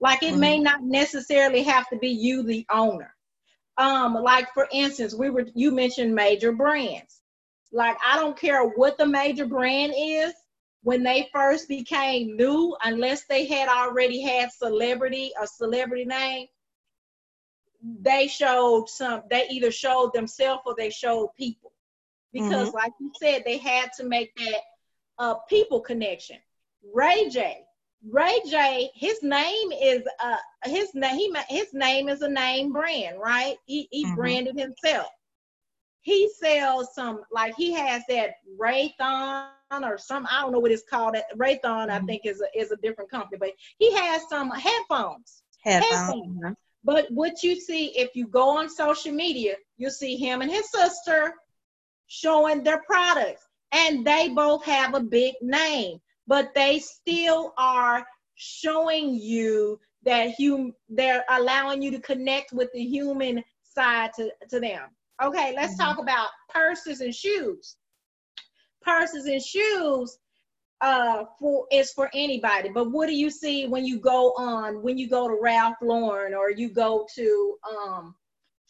Like 0.00 0.22
it 0.22 0.32
mm-hmm. 0.32 0.40
may 0.40 0.58
not 0.58 0.82
necessarily 0.82 1.62
have 1.62 1.88
to 1.90 1.96
be 1.96 2.08
you, 2.08 2.42
the 2.42 2.66
owner. 2.70 3.14
Um, 3.76 4.14
like 4.14 4.52
for 4.54 4.68
instance, 4.72 5.14
we 5.14 5.30
were 5.30 5.46
you 5.54 5.72
mentioned 5.72 6.14
major 6.14 6.52
brands. 6.52 7.20
Like 7.72 7.96
I 8.06 8.18
don't 8.18 8.38
care 8.38 8.64
what 8.64 8.98
the 8.98 9.06
major 9.06 9.46
brand 9.46 9.92
is, 9.96 10.32
when 10.84 11.02
they 11.02 11.28
first 11.32 11.66
became 11.66 12.36
new, 12.36 12.76
unless 12.84 13.24
they 13.24 13.46
had 13.46 13.68
already 13.68 14.20
had 14.20 14.52
celebrity 14.52 15.32
or 15.40 15.46
celebrity 15.46 16.04
name, 16.04 16.46
they 18.00 18.28
showed 18.28 18.88
some, 18.88 19.22
they 19.30 19.48
either 19.48 19.70
showed 19.70 20.12
themselves 20.12 20.62
or 20.66 20.74
they 20.76 20.90
showed 20.90 21.30
people. 21.38 21.72
Because, 22.34 22.68
mm-hmm. 22.68 22.76
like 22.76 22.92
you 23.00 23.10
said, 23.18 23.44
they 23.46 23.56
had 23.56 23.90
to 23.96 24.04
make 24.04 24.36
that 24.36 24.60
uh, 25.18 25.34
people 25.48 25.80
connection. 25.80 26.36
Ray 26.92 27.30
J, 27.30 27.64
Ray 28.10 28.38
J, 28.46 28.90
his 28.94 29.22
name 29.22 29.72
is 29.72 30.02
uh 30.22 30.36
his 30.64 30.94
name 30.94 31.34
his 31.48 31.72
name 31.72 32.08
is 32.08 32.20
a 32.20 32.28
name 32.28 32.72
brand, 32.72 33.18
right? 33.18 33.56
He 33.64 33.88
he 33.90 34.04
mm-hmm. 34.04 34.14
branded 34.16 34.58
himself. 34.58 35.06
He 36.02 36.28
sells 36.38 36.94
some 36.94 37.22
like 37.32 37.54
he 37.56 37.72
has 37.72 38.02
that 38.10 38.34
Raython 38.60 39.48
or 39.70 39.96
some 39.96 40.26
I 40.30 40.42
don't 40.42 40.52
know 40.52 40.58
what 40.58 40.70
it's 40.70 40.82
called. 40.88 41.16
Raython 41.36 41.62
mm-hmm. 41.62 41.90
I 41.90 42.00
think 42.00 42.26
is 42.26 42.42
a, 42.42 42.58
is 42.58 42.72
a 42.72 42.76
different 42.76 43.10
company, 43.10 43.38
but 43.38 43.52
he 43.78 43.94
has 43.94 44.22
some 44.28 44.50
headphones. 44.50 45.42
Headphones. 45.62 45.94
headphones. 45.94 46.26
Mm-hmm. 46.26 46.52
But 46.84 47.10
what 47.10 47.42
you 47.42 47.58
see 47.58 47.86
if 47.96 48.14
you 48.14 48.26
go 48.26 48.58
on 48.58 48.68
social 48.68 49.12
media, 49.12 49.54
you'll 49.78 49.90
see 49.90 50.16
him 50.16 50.42
and 50.42 50.50
his 50.50 50.70
sister 50.70 51.34
showing 52.06 52.62
their 52.62 52.82
products, 52.82 53.46
and 53.72 54.04
they 54.04 54.28
both 54.28 54.64
have 54.64 54.94
a 54.94 55.00
big 55.00 55.34
name, 55.42 55.98
but 56.26 56.54
they 56.54 56.78
still 56.78 57.52
are 57.58 58.06
showing 58.36 59.14
you 59.14 59.78
that 60.04 60.34
hum- 60.38 60.74
they're 60.88 61.24
allowing 61.30 61.82
you 61.82 61.90
to 61.90 62.00
connect 62.00 62.52
with 62.52 62.70
the 62.72 62.84
human 62.84 63.42
side 63.62 64.10
to, 64.16 64.30
to 64.50 64.60
them. 64.60 64.88
Okay, 65.22 65.54
let's 65.54 65.74
mm-hmm. 65.74 65.82
talk 65.82 65.98
about 65.98 66.28
purses 66.50 67.00
and 67.00 67.14
shoes 67.14 67.76
purses 68.84 69.26
and 69.26 69.42
shoes 69.42 70.18
uh 70.80 71.24
for 71.38 71.66
is 71.72 71.92
for 71.92 72.10
anybody 72.14 72.68
but 72.68 72.90
what 72.90 73.06
do 73.06 73.14
you 73.14 73.30
see 73.30 73.66
when 73.66 73.84
you 73.84 73.98
go 73.98 74.32
on 74.36 74.82
when 74.82 74.98
you 74.98 75.08
go 75.08 75.28
to 75.28 75.38
ralph 75.40 75.76
lauren 75.80 76.34
or 76.34 76.50
you 76.50 76.68
go 76.68 77.06
to 77.14 77.56
um 77.68 78.14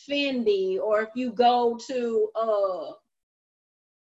fendi 0.08 0.78
or 0.78 1.02
if 1.02 1.08
you 1.14 1.32
go 1.32 1.78
to 1.86 2.28
uh 2.36 2.92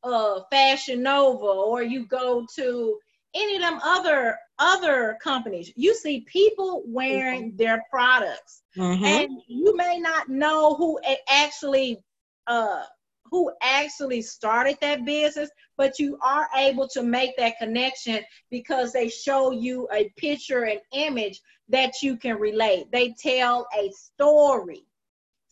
uh 0.02 0.40
fashion 0.50 1.02
nova 1.02 1.44
or 1.44 1.82
you 1.82 2.06
go 2.06 2.46
to 2.54 2.98
any 3.34 3.56
of 3.56 3.62
them 3.62 3.78
other 3.82 4.36
other 4.58 5.16
companies 5.22 5.72
you 5.76 5.94
see 5.94 6.20
people 6.22 6.82
wearing 6.86 7.54
their 7.56 7.82
products 7.90 8.62
mm-hmm. 8.76 9.04
and 9.04 9.30
you 9.46 9.76
may 9.76 9.98
not 9.98 10.28
know 10.28 10.74
who 10.74 10.98
actually 11.28 12.02
uh 12.46 12.82
who 13.30 13.50
actually 13.62 14.22
started 14.22 14.76
that 14.80 15.04
business, 15.04 15.50
but 15.76 15.98
you 15.98 16.18
are 16.22 16.48
able 16.56 16.88
to 16.88 17.02
make 17.02 17.36
that 17.36 17.58
connection 17.58 18.20
because 18.50 18.92
they 18.92 19.08
show 19.08 19.52
you 19.52 19.88
a 19.92 20.12
picture 20.16 20.64
and 20.64 20.80
image 20.92 21.40
that 21.68 22.02
you 22.02 22.16
can 22.16 22.36
relate. 22.38 22.90
They 22.90 23.14
tell 23.18 23.66
a 23.78 23.90
story. 23.92 24.84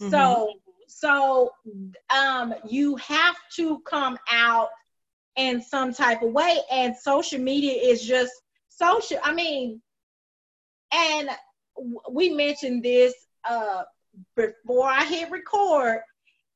Mm-hmm. 0.01 0.11
So 0.11 0.53
so 0.89 1.53
um 2.11 2.55
you 2.69 2.97
have 2.97 3.37
to 3.55 3.81
come 3.81 4.19
out 4.31 4.71
in 5.37 5.63
some 5.63 5.93
type 5.93 6.23
of 6.23 6.33
way 6.33 6.59
and 6.73 6.97
social 6.97 7.39
media 7.39 7.73
is 7.73 8.05
just 8.05 8.33
social 8.69 9.19
I 9.23 9.33
mean 9.35 9.81
and 10.93 11.31
we 12.11 12.31
mentioned 12.31 12.83
this 12.83 13.15
uh 13.49 13.83
before 14.35 14.89
I 14.89 15.05
hit 15.05 15.31
record 15.31 16.01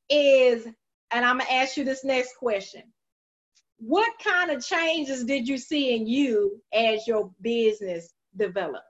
is 0.09 0.67
and 1.11 1.23
I'm 1.23 1.37
gonna 1.37 1.49
ask 1.49 1.77
you 1.77 1.85
this 1.85 2.03
next 2.03 2.35
question. 2.37 2.81
What 3.77 4.11
kind 4.23 4.49
of 4.51 4.65
changes 4.65 5.23
did 5.25 5.47
you 5.47 5.57
see 5.57 5.95
in 5.95 6.07
you 6.07 6.61
as 6.73 7.07
your 7.07 7.31
business 7.41 8.13
developed? 8.35 8.83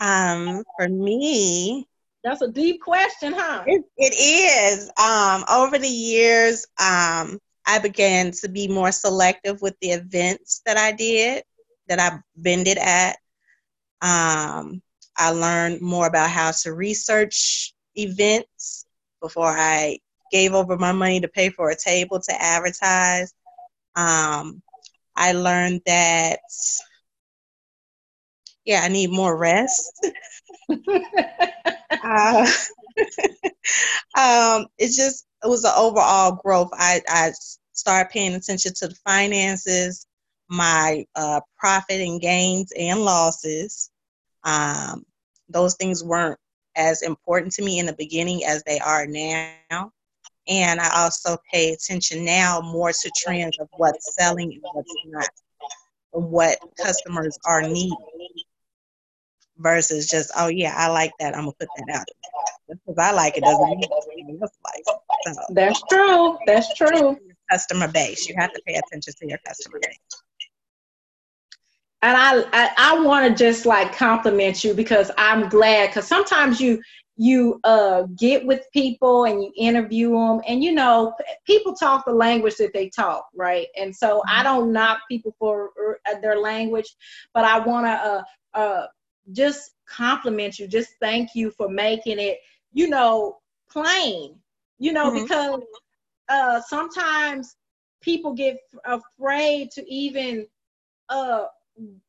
Um, 0.00 0.62
for 0.76 0.88
me, 0.88 1.88
that's 2.24 2.42
a 2.42 2.48
deep 2.48 2.80
question, 2.82 3.32
huh? 3.36 3.64
It, 3.66 3.84
it 3.96 4.14
is. 4.14 4.90
Um, 5.02 5.44
over 5.50 5.78
the 5.78 5.88
years, 5.88 6.66
um, 6.80 7.38
I 7.66 7.78
began 7.80 8.32
to 8.40 8.48
be 8.48 8.66
more 8.68 8.92
selective 8.92 9.60
with 9.62 9.74
the 9.80 9.90
events 9.90 10.62
that 10.66 10.76
I 10.76 10.92
did, 10.92 11.44
that 11.88 12.00
I 12.00 12.18
vended 12.36 12.78
at. 12.78 13.18
Um, 14.00 14.82
I 15.16 15.30
learned 15.30 15.80
more 15.80 16.06
about 16.06 16.30
how 16.30 16.52
to 16.62 16.72
research 16.72 17.74
events 17.96 18.86
before 19.20 19.48
I 19.48 19.98
gave 20.30 20.54
over 20.54 20.76
my 20.76 20.92
money 20.92 21.20
to 21.20 21.28
pay 21.28 21.50
for 21.50 21.70
a 21.70 21.76
table 21.76 22.20
to 22.20 22.42
advertise. 22.42 23.32
Um, 23.96 24.62
I 25.16 25.32
learned 25.32 25.82
that, 25.86 26.40
yeah, 28.64 28.80
I 28.82 28.88
need 28.88 29.10
more 29.10 29.36
rest. 29.36 30.06
uh, 31.90 32.46
um, 34.16 34.66
it 34.78 34.94
just 34.96 35.26
it 35.44 35.48
was 35.48 35.64
an 35.64 35.72
overall 35.76 36.40
growth. 36.42 36.70
I, 36.72 37.00
I 37.08 37.32
started 37.72 38.10
paying 38.10 38.34
attention 38.34 38.72
to 38.74 38.88
the 38.88 38.94
finances, 39.06 40.06
my 40.48 41.06
uh, 41.14 41.40
profit 41.56 42.00
and 42.00 42.20
gains 42.20 42.72
and 42.78 43.00
losses. 43.00 43.90
Um, 44.44 45.04
those 45.48 45.74
things 45.76 46.02
weren't 46.02 46.38
as 46.76 47.02
important 47.02 47.52
to 47.54 47.62
me 47.62 47.78
in 47.78 47.86
the 47.86 47.94
beginning 47.94 48.44
as 48.44 48.62
they 48.64 48.78
are 48.78 49.06
now. 49.06 49.92
And 50.48 50.80
I 50.80 51.02
also 51.02 51.36
pay 51.52 51.72
attention 51.72 52.24
now 52.24 52.60
more 52.60 52.92
to 52.92 53.12
trends 53.16 53.58
of 53.60 53.68
what's 53.76 54.14
selling 54.14 54.52
and 54.52 54.62
what's 54.72 54.94
not, 55.06 55.28
and 56.14 56.30
what 56.30 56.58
customers 56.80 57.38
are 57.44 57.62
needing. 57.62 57.96
Versus 59.58 60.06
just, 60.06 60.30
oh 60.36 60.48
yeah, 60.48 60.74
I 60.76 60.88
like 60.88 61.12
that. 61.20 61.34
I'm 61.34 61.42
gonna 61.42 61.52
put 61.58 61.68
that 61.76 61.98
out. 61.98 62.06
Because 62.68 62.98
I 62.98 63.12
like 63.12 63.36
it 63.36 63.42
doesn't 63.42 63.64
mean 63.64 63.80
anyone 64.12 64.38
else 64.42 64.56
likes 64.64 64.88
it. 65.26 65.34
So, 65.34 65.54
That's 65.54 65.82
true. 65.90 66.38
That's 66.46 66.74
true. 66.74 67.18
Customer 67.50 67.88
base. 67.88 68.28
You 68.28 68.34
have 68.38 68.52
to 68.52 68.62
pay 68.66 68.74
attention 68.74 69.14
to 69.20 69.28
your 69.28 69.38
customer 69.46 69.80
base. 69.80 70.22
And 72.02 72.16
I 72.16 72.44
I, 72.52 72.70
I 72.76 73.00
want 73.00 73.28
to 73.28 73.44
just 73.44 73.66
like 73.66 73.96
compliment 73.96 74.62
you 74.62 74.74
because 74.74 75.10
I'm 75.16 75.48
glad 75.48 75.88
because 75.88 76.06
sometimes 76.06 76.60
you 76.60 76.80
you 77.18 77.58
uh, 77.64 78.04
get 78.16 78.46
with 78.46 78.64
people 78.72 79.24
and 79.24 79.42
you 79.42 79.52
interview 79.56 80.12
them 80.12 80.40
and 80.46 80.62
you 80.62 80.72
know 80.72 81.12
people 81.44 81.74
talk 81.74 82.04
the 82.06 82.12
language 82.12 82.54
that 82.56 82.72
they 82.72 82.88
talk 82.88 83.26
right 83.34 83.66
and 83.76 83.94
so 83.94 84.22
i 84.26 84.36
mm-hmm. 84.36 84.44
don't 84.44 84.72
knock 84.72 85.00
people 85.10 85.34
for 85.38 85.70
uh, 86.08 86.18
their 86.20 86.38
language 86.38 86.94
but 87.34 87.44
i 87.44 87.58
want 87.58 87.84
to 87.84 87.90
uh, 87.90 88.22
uh, 88.54 88.86
just 89.32 89.72
compliment 89.88 90.58
you 90.58 90.66
just 90.66 90.90
thank 91.00 91.34
you 91.34 91.50
for 91.50 91.68
making 91.68 92.18
it 92.18 92.38
you 92.72 92.88
know 92.88 93.38
plain 93.70 94.34
you 94.78 94.92
know 94.92 95.10
mm-hmm. 95.10 95.22
because 95.22 95.60
uh, 96.28 96.60
sometimes 96.60 97.56
people 98.00 98.34
get 98.34 98.58
afraid 98.84 99.70
to 99.70 99.90
even 99.90 100.46
uh, 101.08 101.46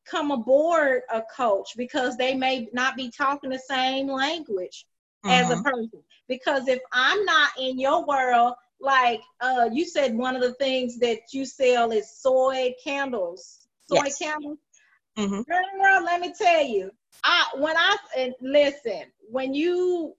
come 0.04 0.30
aboard 0.30 1.02
a 1.12 1.22
coach 1.34 1.70
because 1.76 2.16
they 2.16 2.34
may 2.34 2.68
not 2.72 2.96
be 2.96 3.10
talking 3.10 3.50
the 3.50 3.58
same 3.58 4.08
language 4.08 4.86
as 5.24 5.50
a 5.50 5.54
mm-hmm. 5.54 5.62
person. 5.62 6.02
Because 6.28 6.68
if 6.68 6.80
I'm 6.92 7.24
not 7.24 7.50
in 7.58 7.78
your 7.78 8.04
world, 8.04 8.54
like 8.80 9.20
uh, 9.40 9.68
you 9.72 9.86
said, 9.86 10.14
one 10.14 10.34
of 10.34 10.42
the 10.42 10.54
things 10.54 10.98
that 10.98 11.20
you 11.32 11.44
sell 11.44 11.92
is 11.92 12.10
soy 12.18 12.74
candles. 12.82 13.68
Soy 13.88 14.04
yes. 14.04 14.18
candles. 14.18 14.58
Mm-hmm. 15.20 15.42
Girl, 15.42 16.04
let 16.04 16.20
me 16.20 16.32
tell 16.36 16.64
you, 16.64 16.90
I 17.24 17.46
when 17.56 17.76
I 17.76 17.96
listen, 18.40 19.02
when 19.30 19.54
you 19.54 20.14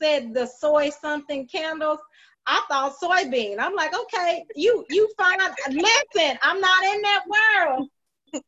said 0.00 0.34
the 0.34 0.46
soy 0.46 0.90
something 0.90 1.46
candles, 1.48 2.00
I 2.46 2.62
thought 2.68 2.96
soybean. 3.02 3.56
I'm 3.58 3.74
like, 3.74 3.94
okay, 3.94 4.44
you 4.54 4.84
you 4.90 5.08
find 5.16 5.40
listen, 5.68 6.38
I'm 6.42 6.60
not 6.60 6.84
in 6.84 7.02
that 7.02 7.24
world. 7.28 7.88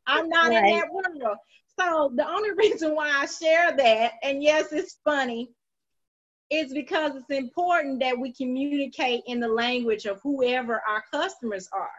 I'm 0.07 0.29
not 0.29 0.51
right. 0.51 0.65
in 0.65 0.77
that 0.77 0.93
world. 0.93 1.39
So 1.79 2.13
the 2.15 2.29
only 2.29 2.51
reason 2.57 2.95
why 2.95 3.09
I 3.09 3.27
share 3.27 3.77
that, 3.77 4.13
and 4.23 4.43
yes, 4.43 4.73
it's 4.73 4.99
funny, 5.05 5.51
is 6.51 6.73
because 6.73 7.13
it's 7.17 7.31
important 7.31 8.01
that 8.01 8.19
we 8.19 8.33
communicate 8.33 9.23
in 9.27 9.41
the 9.41 9.49
language 9.49 10.07
of 10.07 10.21
whoever 10.23 10.83
our 10.89 11.03
customers 11.13 11.69
are. 11.73 11.91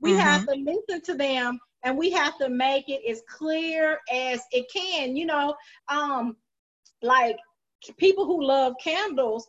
We 0.00 0.12
mm-hmm. 0.12 0.20
have 0.20 0.46
to 0.46 0.54
listen 0.54 1.02
to 1.02 1.14
them 1.14 1.58
and 1.82 1.96
we 1.96 2.10
have 2.10 2.36
to 2.38 2.48
make 2.48 2.88
it 2.88 3.02
as 3.08 3.22
clear 3.28 3.98
as 4.12 4.40
it 4.52 4.66
can. 4.72 5.16
You 5.16 5.26
know, 5.26 5.54
um, 5.88 6.36
like 7.02 7.36
people 7.98 8.26
who 8.26 8.44
love 8.44 8.74
candles, 8.82 9.48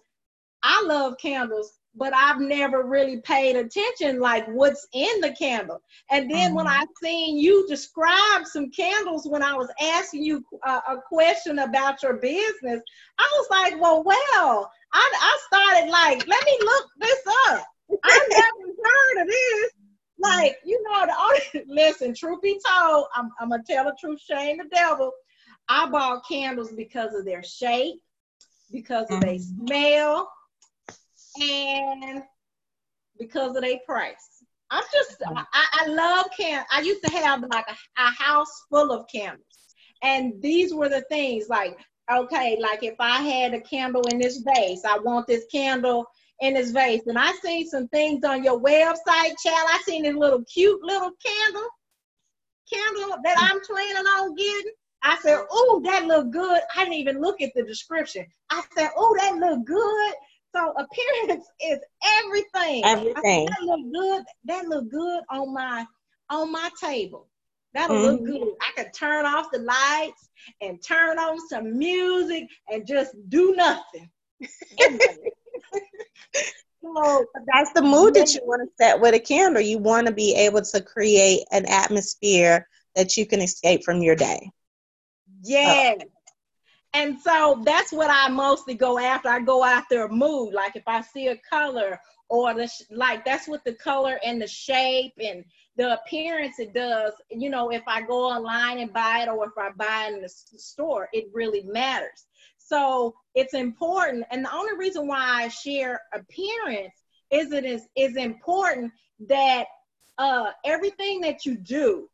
I 0.63 0.83
love 0.85 1.17
candles, 1.17 1.79
but 1.95 2.13
I've 2.13 2.39
never 2.39 2.83
really 2.83 3.19
paid 3.21 3.55
attention 3.55 4.19
like 4.19 4.47
what's 4.47 4.87
in 4.93 5.21
the 5.21 5.35
candle. 5.37 5.81
And 6.09 6.29
then 6.29 6.49
mm-hmm. 6.49 6.55
when 6.55 6.67
I 6.67 6.85
seen 7.01 7.37
you 7.37 7.67
describe 7.67 8.45
some 8.45 8.69
candles 8.69 9.27
when 9.27 9.43
I 9.43 9.55
was 9.55 9.69
asking 9.81 10.23
you 10.23 10.43
a, 10.65 10.69
a, 10.69 11.01
question 11.07 11.59
about 11.59 12.01
your 12.01 12.13
business, 12.13 12.81
I 13.19 13.29
was 13.33 13.47
like, 13.49 13.81
well, 13.81 14.03
well, 14.03 14.71
I, 14.93 15.11
I 15.13 15.39
started 15.47 15.91
like, 15.91 16.27
let 16.27 16.45
me 16.45 16.57
look 16.61 16.85
this 16.99 17.19
up. 17.49 17.65
I 18.03 18.27
never 18.29 18.73
heard 18.83 19.21
of 19.23 19.27
this. 19.27 19.71
Like, 20.21 20.57
you 20.63 20.81
know, 20.83 21.05
the 21.05 21.15
only, 21.19 21.65
listen, 21.67 22.13
truth 22.13 22.41
be 22.41 22.59
told, 22.67 23.07
I'm, 23.15 23.31
I'm 23.39 23.49
gonna 23.49 23.63
tell 23.67 23.85
the 23.85 23.95
truth, 23.99 24.21
shame 24.21 24.57
the 24.57 24.65
devil. 24.73 25.11
I 25.67 25.89
bought 25.89 26.27
candles 26.27 26.71
because 26.71 27.13
of 27.13 27.25
their 27.25 27.43
shape, 27.43 28.01
because 28.71 29.05
of 29.09 29.19
mm-hmm. 29.19 29.27
their 29.27 29.39
smell, 29.39 30.31
and 31.41 32.23
because 33.17 33.55
of 33.55 33.63
their 33.63 33.79
price. 33.85 34.43
I'm 34.69 34.83
just, 34.93 35.19
mm-hmm. 35.19 35.37
I, 35.37 35.65
I 35.81 35.87
love 35.87 36.27
can. 36.37 36.63
I 36.71 36.81
used 36.81 37.03
to 37.03 37.11
have 37.11 37.43
like 37.51 37.65
a, 37.67 38.01
a 38.01 38.11
house 38.11 38.63
full 38.69 38.91
of 38.91 39.05
candles, 39.13 39.75
and 40.03 40.41
these 40.41 40.73
were 40.73 40.89
the 40.89 41.01
things 41.09 41.47
like, 41.49 41.77
okay, 42.11 42.57
like 42.61 42.83
if 42.83 42.95
I 42.99 43.21
had 43.21 43.53
a 43.53 43.61
candle 43.61 44.03
in 44.11 44.19
this 44.19 44.37
vase, 44.37 44.83
I 44.85 44.97
want 44.99 45.27
this 45.27 45.45
candle 45.51 46.05
in 46.41 46.55
his 46.55 46.71
vase. 46.71 47.05
And 47.07 47.17
I 47.17 47.31
seen 47.43 47.67
some 47.67 47.87
things 47.89 48.23
on 48.25 48.43
your 48.43 48.59
website, 48.59 49.33
Chan. 49.43 49.53
I 49.53 49.81
seen 49.85 50.03
this 50.03 50.15
little 50.15 50.43
cute 50.51 50.81
little 50.83 51.11
candle, 51.25 51.69
candle 52.71 53.17
that 53.23 53.37
I'm 53.39 53.61
planning 53.61 54.05
on 54.05 54.35
getting. 54.35 54.73
I 55.03 55.17
said, 55.19 55.39
oh, 55.49 55.81
that 55.85 56.05
look 56.05 56.31
good. 56.31 56.61
I 56.75 56.83
didn't 56.83 56.93
even 56.93 57.21
look 57.21 57.41
at 57.41 57.51
the 57.55 57.63
description. 57.63 58.25
I 58.51 58.61
said, 58.75 58.89
oh, 58.95 59.15
that 59.19 59.35
look 59.35 59.65
good. 59.65 60.13
So 60.53 60.73
appearance 60.73 61.45
is 61.61 61.79
everything. 62.19 62.83
Everything. 62.85 63.45
that 63.47 63.63
look 63.63 63.93
good. 63.93 64.23
That 64.45 64.67
look 64.67 64.91
good 64.91 65.23
on 65.29 65.53
my 65.53 65.85
on 66.29 66.51
my 66.51 66.69
table. 66.81 67.27
That'll 67.73 67.95
mm-hmm. 67.95 68.05
look 68.05 68.25
good. 68.25 68.53
I 68.61 68.83
could 68.83 68.93
turn 68.93 69.25
off 69.25 69.47
the 69.51 69.59
lights 69.59 70.29
and 70.61 70.81
turn 70.83 71.17
on 71.17 71.37
some 71.47 71.77
music 71.77 72.47
and 72.69 72.85
just 72.85 73.15
do 73.29 73.55
nothing. 73.55 74.09
so 76.81 77.25
that's 77.51 77.73
the 77.73 77.81
mood 77.81 78.13
that 78.15 78.33
you 78.33 78.41
want 78.43 78.67
to 78.67 78.83
set 78.83 78.99
with 78.99 79.13
a 79.13 79.19
candle. 79.19 79.61
You 79.61 79.77
want 79.77 80.07
to 80.07 80.13
be 80.13 80.35
able 80.35 80.61
to 80.61 80.81
create 80.81 81.43
an 81.51 81.65
atmosphere 81.67 82.67
that 82.95 83.17
you 83.17 83.25
can 83.25 83.41
escape 83.41 83.83
from 83.83 84.01
your 84.01 84.15
day. 84.15 84.51
Yes. 85.43 85.97
Oh 85.99 86.05
and 86.93 87.19
so 87.19 87.61
that's 87.65 87.91
what 87.91 88.09
I 88.11 88.29
mostly 88.29 88.73
go 88.73 88.99
after. 88.99 89.29
I 89.29 89.39
go 89.39 89.63
after 89.63 90.03
a 90.03 90.11
mood. 90.11 90.53
Like 90.53 90.75
if 90.75 90.83
I 90.87 91.01
see 91.01 91.27
a 91.27 91.37
color 91.49 91.99
or 92.29 92.53
the 92.53 92.69
like, 92.91 93.23
that's 93.25 93.47
what 93.47 93.63
the 93.63 93.73
color 93.73 94.19
and 94.25 94.41
the 94.41 94.47
shape 94.47 95.13
and 95.23 95.43
the 95.77 95.93
appearance 95.93 96.59
it 96.59 96.73
does. 96.73 97.13
You 97.29 97.49
know, 97.49 97.71
if 97.71 97.83
I 97.87 98.01
go 98.01 98.25
online 98.25 98.79
and 98.79 98.91
buy 98.93 99.23
it 99.23 99.29
or 99.29 99.45
if 99.45 99.57
I 99.57 99.71
buy 99.71 100.09
it 100.09 100.15
in 100.15 100.21
the 100.21 100.29
store, 100.29 101.07
it 101.13 101.27
really 101.33 101.61
matters. 101.61 102.25
So 102.71 103.13
it's 103.35 103.53
important. 103.53 104.25
And 104.31 104.45
the 104.45 104.53
only 104.53 104.77
reason 104.77 105.07
why 105.07 105.43
I 105.43 105.47
share 105.49 106.01
appearance 106.13 106.93
is 107.31 107.51
it 107.51 107.65
is 107.65 107.83
is 107.95 108.15
important 108.15 108.91
that 109.27 109.65
uh, 110.17 110.51
everything 110.65 111.21
that 111.21 111.45
you 111.45 111.57
do 111.57 112.07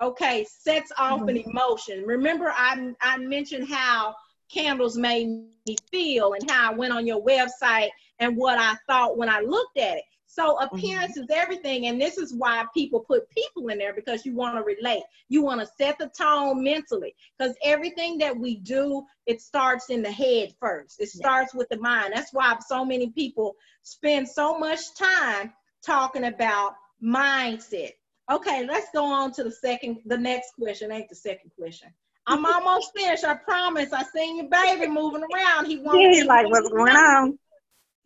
okay, 0.00 0.46
sets 0.48 0.92
off 0.98 1.20
mm-hmm. 1.20 1.28
an 1.30 1.36
emotion. 1.38 2.04
Remember, 2.04 2.52
I, 2.54 2.92
I 3.00 3.18
mentioned 3.18 3.68
how 3.68 4.14
candles 4.52 4.96
made 4.96 5.26
me 5.66 5.76
feel 5.90 6.34
and 6.34 6.50
how 6.50 6.72
I 6.72 6.74
went 6.74 6.92
on 6.92 7.06
your 7.06 7.22
website 7.22 7.88
and 8.18 8.36
what 8.36 8.58
I 8.58 8.74
thought 8.86 9.16
when 9.16 9.28
I 9.28 9.40
looked 9.40 9.78
at 9.78 9.98
it. 9.98 10.04
So 10.36 10.58
appearance 10.58 11.12
mm-hmm. 11.12 11.22
is 11.22 11.30
everything, 11.30 11.86
and 11.86 11.98
this 11.98 12.18
is 12.18 12.34
why 12.34 12.66
people 12.74 13.00
put 13.00 13.30
people 13.30 13.68
in 13.68 13.78
there 13.78 13.94
because 13.94 14.26
you 14.26 14.34
want 14.34 14.56
to 14.56 14.62
relate. 14.62 15.02
You 15.30 15.42
want 15.42 15.62
to 15.62 15.66
set 15.78 15.98
the 15.98 16.08
tone 16.08 16.62
mentally 16.62 17.14
because 17.38 17.56
everything 17.64 18.18
that 18.18 18.36
we 18.36 18.56
do, 18.56 19.02
it 19.24 19.40
starts 19.40 19.88
in 19.88 20.02
the 20.02 20.12
head 20.12 20.52
first. 20.60 21.00
It 21.00 21.08
starts 21.08 21.54
with 21.54 21.70
the 21.70 21.78
mind. 21.78 22.12
That's 22.14 22.34
why 22.34 22.54
so 22.66 22.84
many 22.84 23.08
people 23.08 23.56
spend 23.82 24.28
so 24.28 24.58
much 24.58 24.94
time 24.94 25.54
talking 25.82 26.24
about 26.24 26.74
mindset. 27.02 27.92
Okay, 28.30 28.66
let's 28.66 28.88
go 28.92 29.06
on 29.06 29.32
to 29.32 29.44
the 29.44 29.52
second, 29.52 30.00
the 30.04 30.18
next 30.18 30.52
question. 30.60 30.92
Ain't 30.92 31.08
the 31.08 31.14
second 31.14 31.50
question. 31.58 31.88
I'm 32.26 32.44
almost 32.54 32.92
finished. 32.94 33.24
I 33.24 33.36
promise. 33.36 33.90
I 33.90 34.02
seen 34.02 34.36
your 34.36 34.50
baby 34.50 34.86
moving 34.86 35.22
around. 35.22 35.64
He 35.64 35.78
wants. 35.78 36.18
He's 36.18 36.26
like, 36.26 36.46
what's 36.50 36.68
going 36.68 36.94
on? 36.94 37.38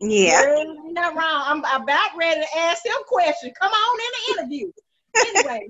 Yeah. 0.01 0.65
Not 0.91 1.15
wrong. 1.15 1.45
I'm 1.47 1.59
about 1.59 2.11
ready 2.19 2.41
to 2.41 2.59
ask 2.59 2.85
him 2.85 2.93
questions. 3.07 3.53
Come 3.61 3.71
on 3.71 4.01
in 4.01 4.11
the 4.13 4.41
interview. 4.41 4.73
Anyway. 5.17 5.69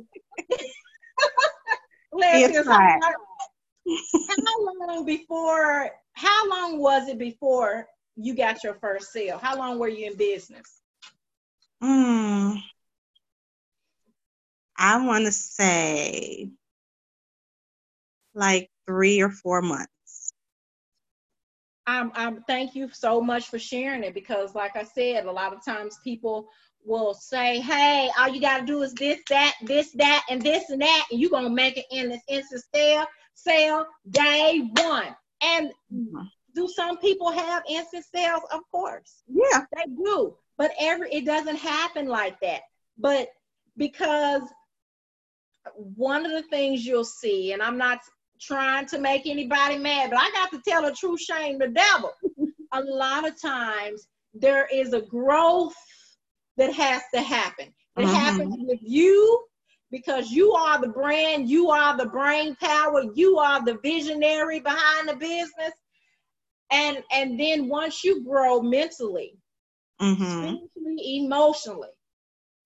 Let's 2.12 2.68
how 4.46 4.76
long 4.76 5.04
before? 5.04 5.90
How 6.12 6.48
long 6.48 6.78
was 6.78 7.08
it 7.08 7.18
before 7.18 7.86
you 8.16 8.34
got 8.34 8.62
your 8.62 8.74
first 8.74 9.12
sale? 9.12 9.38
How 9.38 9.56
long 9.56 9.78
were 9.78 9.88
you 9.88 10.10
in 10.10 10.16
business? 10.16 10.80
Hmm. 11.80 12.54
I 14.76 15.04
want 15.04 15.26
to 15.26 15.32
say 15.32 16.50
like 18.34 18.70
three 18.86 19.20
or 19.20 19.30
four 19.30 19.62
months. 19.62 19.88
I'm, 21.86 22.12
I'm 22.14 22.42
thank 22.42 22.74
you 22.74 22.88
so 22.92 23.20
much 23.20 23.48
for 23.48 23.58
sharing 23.58 24.04
it 24.04 24.14
because 24.14 24.54
like 24.54 24.76
I 24.76 24.84
said, 24.84 25.26
a 25.26 25.32
lot 25.32 25.52
of 25.52 25.64
times 25.64 25.98
people 26.04 26.48
will 26.84 27.14
say, 27.14 27.60
hey, 27.60 28.10
all 28.18 28.28
you 28.28 28.40
gotta 28.40 28.64
do 28.64 28.82
is 28.82 28.94
this, 28.94 29.20
that, 29.28 29.54
this, 29.62 29.90
that, 29.92 30.24
and 30.30 30.40
this 30.40 30.70
and 30.70 30.80
that, 30.82 31.06
and 31.10 31.20
you're 31.20 31.30
gonna 31.30 31.50
make 31.50 31.76
it 31.76 31.86
in 31.90 32.08
this 32.08 32.22
instant 32.28 32.62
sale, 32.72 33.06
sale 33.34 33.86
day 34.08 34.70
one. 34.76 35.14
And 35.42 35.70
mm-hmm. 35.92 36.22
do 36.54 36.68
some 36.68 36.98
people 36.98 37.30
have 37.30 37.62
instant 37.68 38.04
sales? 38.14 38.42
Of 38.52 38.60
course. 38.70 39.22
Yeah. 39.28 39.64
They 39.74 39.84
do. 39.86 40.36
But 40.58 40.72
every 40.78 41.10
it 41.12 41.24
doesn't 41.24 41.56
happen 41.56 42.06
like 42.06 42.38
that. 42.40 42.60
But 42.98 43.28
because 43.76 44.42
one 45.74 46.26
of 46.26 46.32
the 46.32 46.42
things 46.42 46.84
you'll 46.84 47.04
see, 47.04 47.52
and 47.52 47.62
I'm 47.62 47.78
not 47.78 48.00
trying 48.40 48.86
to 48.86 48.98
make 48.98 49.26
anybody 49.26 49.78
mad, 49.78 50.10
but 50.10 50.18
I 50.18 50.30
got 50.30 50.50
to 50.52 50.60
tell 50.66 50.82
the 50.82 50.92
truth, 50.92 51.20
shame 51.20 51.58
the 51.58 51.68
devil. 51.68 52.12
a 52.72 52.82
lot 52.82 53.28
of 53.28 53.40
times 53.40 54.06
there 54.34 54.66
is 54.72 54.92
a 54.92 55.02
growth 55.02 55.74
that 56.56 56.72
has 56.72 57.02
to 57.14 57.20
happen. 57.20 57.72
It 57.96 58.02
mm-hmm. 58.02 58.14
happens 58.14 58.56
with 58.60 58.80
you 58.82 59.44
because 59.90 60.30
you 60.30 60.52
are 60.52 60.80
the 60.80 60.88
brand, 60.88 61.48
you 61.48 61.70
are 61.70 61.96
the 61.96 62.06
brain 62.06 62.56
power, 62.56 63.04
you 63.14 63.38
are 63.38 63.64
the 63.64 63.78
visionary 63.82 64.60
behind 64.60 65.08
the 65.08 65.16
business. 65.16 65.72
And 66.70 67.02
and 67.12 67.38
then 67.38 67.68
once 67.68 68.04
you 68.04 68.24
grow 68.24 68.62
mentally, 68.62 69.34
mm-hmm. 70.00 70.54
emotionally, 70.98 71.88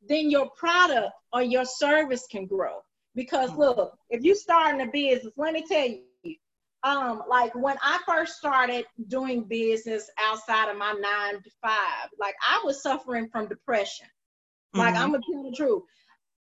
then 0.07 0.31
your 0.31 0.51
product 0.51 1.13
or 1.33 1.43
your 1.43 1.65
service 1.65 2.27
can 2.31 2.47
grow. 2.47 2.84
Because 3.15 3.51
mm-hmm. 3.51 3.61
look, 3.61 3.99
if 4.11 4.25
you 4.25 4.35
start 4.35 4.75
in 4.75 4.89
a 4.89 4.91
business, 4.91 5.33
let 5.37 5.55
me 5.55 5.65
tell 5.69 5.87
you, 5.87 6.03
um, 6.83 7.23
like 7.29 7.55
when 7.55 7.77
I 7.83 7.99
first 8.07 8.35
started 8.37 8.85
doing 9.09 9.45
business 9.45 10.11
outside 10.21 10.71
of 10.71 10.77
my 10.77 10.93
nine 10.93 11.43
to 11.43 11.51
five, 11.63 12.11
like 12.21 12.35
I 12.47 12.61
was 12.65 12.83
suffering 12.83 13.29
from 13.31 13.49
depression. 13.49 14.07
Like 14.75 14.95
mm-hmm. 14.95 15.03
I'm 15.03 15.13
gonna 15.13 15.23
tell 15.33 15.51
the 15.51 15.57
truth. 15.57 15.83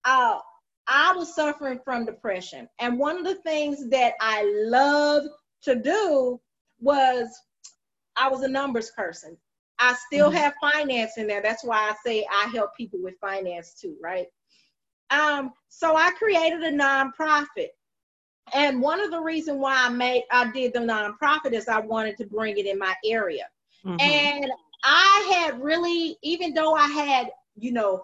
Uh, 0.04 0.40
I 0.88 1.14
was 1.14 1.36
suffering 1.36 1.80
from 1.84 2.06
depression. 2.06 2.68
And 2.80 2.98
one 2.98 3.18
of 3.18 3.24
the 3.24 3.42
things 3.44 3.88
that 3.90 4.14
I 4.20 4.44
loved 4.66 5.30
to 5.64 5.76
do 5.76 6.40
was 6.80 7.28
I 8.16 8.30
was 8.30 8.42
a 8.42 8.48
numbers 8.48 8.92
person. 8.98 9.38
I 9.80 9.96
still 10.08 10.30
mm-hmm. 10.30 10.38
have 10.38 10.54
finance 10.60 11.18
in 11.18 11.28
there. 11.28 11.42
That's 11.42 11.64
why 11.64 11.78
I 11.78 11.96
say 12.06 12.26
I 12.32 12.48
help 12.48 12.76
people 12.76 13.00
with 13.02 13.16
finance 13.22 13.74
too, 13.74 13.96
right? 14.02 14.28
Um, 15.12 15.54
so 15.70 15.96
I 15.96 16.12
created 16.12 16.64
a 16.64 16.72
nonprofit. 16.72 17.70
And 18.54 18.82
one 18.82 19.00
of 19.00 19.12
the 19.12 19.20
reasons 19.20 19.60
why 19.60 19.76
I 19.86 19.90
made 19.90 20.24
I 20.32 20.52
did 20.52 20.74
the 20.74 20.80
nonprofit 20.80 21.54
is 21.54 21.68
I 21.68 21.80
wanted 21.80 22.18
to 22.18 22.26
bring 22.26 22.58
it 22.58 22.66
in 22.66 22.78
my 22.78 22.96
area. 23.06 23.46
Mm-hmm. 23.86 24.02
And 24.02 24.52
I 24.84 25.32
had 25.34 25.62
really, 25.62 26.18
even 26.22 26.54
though 26.54 26.74
I 26.74 26.88
had, 26.88 27.30
you 27.56 27.72
know, 27.72 28.04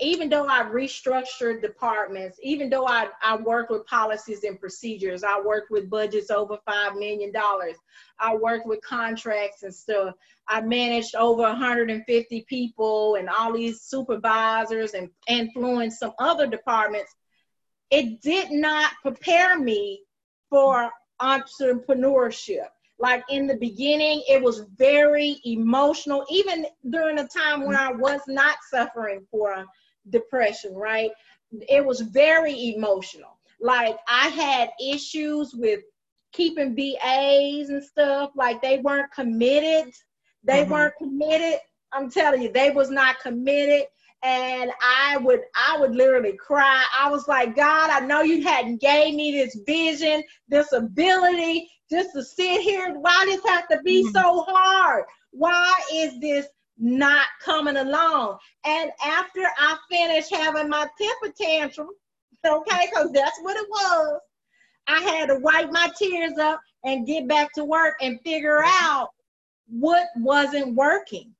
even 0.00 0.28
though 0.28 0.46
I 0.46 0.62
restructured 0.62 1.60
departments, 1.60 2.38
even 2.42 2.70
though 2.70 2.86
I, 2.86 3.08
I 3.22 3.36
worked 3.36 3.70
with 3.70 3.86
policies 3.86 4.44
and 4.44 4.60
procedures, 4.60 5.24
I 5.24 5.40
worked 5.40 5.70
with 5.70 5.90
budgets 5.90 6.30
over 6.30 6.58
$5 6.68 6.98
million, 6.98 7.32
I 8.20 8.34
worked 8.36 8.66
with 8.66 8.80
contracts 8.82 9.64
and 9.64 9.74
stuff. 9.74 10.14
I 10.46 10.60
managed 10.60 11.16
over 11.16 11.42
150 11.42 12.46
people 12.48 13.16
and 13.16 13.28
all 13.28 13.52
these 13.52 13.82
supervisors 13.82 14.94
and 14.94 15.10
influenced 15.26 15.98
some 15.98 16.12
other 16.20 16.46
departments. 16.46 17.14
It 17.90 18.20
did 18.22 18.52
not 18.52 18.92
prepare 19.02 19.58
me 19.58 20.02
for 20.48 20.90
entrepreneurship. 21.20 22.68
Like 23.00 23.24
in 23.30 23.46
the 23.46 23.56
beginning, 23.56 24.22
it 24.28 24.42
was 24.42 24.64
very 24.76 25.40
emotional, 25.44 26.24
even 26.30 26.66
during 26.90 27.18
a 27.18 27.28
time 27.28 27.64
when 27.64 27.76
I 27.76 27.92
was 27.92 28.20
not 28.26 28.56
suffering 28.70 29.26
for 29.30 29.64
depression, 30.10 30.74
right? 30.74 31.10
It 31.68 31.84
was 31.84 32.00
very 32.00 32.74
emotional. 32.74 33.38
Like 33.60 33.96
I 34.08 34.28
had 34.28 34.70
issues 34.80 35.54
with 35.54 35.80
keeping 36.32 36.74
VAs 36.74 37.70
and 37.70 37.82
stuff. 37.82 38.30
Like 38.36 38.62
they 38.62 38.78
weren't 38.78 39.12
committed. 39.12 39.92
They 40.44 40.62
mm-hmm. 40.62 40.72
weren't 40.72 40.94
committed. 40.98 41.60
I'm 41.92 42.10
telling 42.10 42.42
you, 42.42 42.52
they 42.52 42.70
was 42.70 42.90
not 42.90 43.20
committed. 43.20 43.86
And 44.22 44.70
I 44.82 45.16
would, 45.18 45.40
I 45.54 45.78
would 45.78 45.94
literally 45.94 46.36
cry. 46.36 46.84
I 46.96 47.08
was 47.08 47.28
like, 47.28 47.54
God, 47.54 47.90
I 47.90 48.04
know 48.04 48.22
you 48.22 48.42
hadn't 48.42 48.80
gave 48.80 49.14
me 49.14 49.30
this 49.32 49.56
vision, 49.64 50.24
this 50.48 50.72
ability, 50.72 51.70
just 51.90 52.10
to 52.14 52.24
sit 52.24 52.60
here. 52.60 52.94
Why 52.98 53.24
does 53.26 53.48
have 53.48 53.68
to 53.68 53.80
be 53.84 54.02
mm-hmm. 54.02 54.10
so 54.10 54.44
hard? 54.48 55.04
Why 55.30 55.72
is 55.92 56.18
this 56.20 56.46
not 56.78 57.26
coming 57.42 57.76
along. 57.76 58.38
And 58.64 58.90
after 59.04 59.40
I 59.58 59.76
finished 59.90 60.34
having 60.34 60.68
my 60.68 60.86
temper 61.00 61.34
tantrum, 61.40 61.88
okay, 62.46 62.88
because 62.90 63.12
that's 63.12 63.38
what 63.42 63.56
it 63.56 63.68
was, 63.68 64.20
I 64.86 65.00
had 65.00 65.26
to 65.26 65.38
wipe 65.40 65.70
my 65.70 65.90
tears 65.98 66.38
up 66.38 66.60
and 66.84 67.06
get 67.06 67.28
back 67.28 67.52
to 67.54 67.64
work 67.64 67.96
and 68.00 68.20
figure 68.22 68.62
out 68.64 69.10
what 69.68 70.06
wasn't 70.16 70.74
working, 70.74 71.34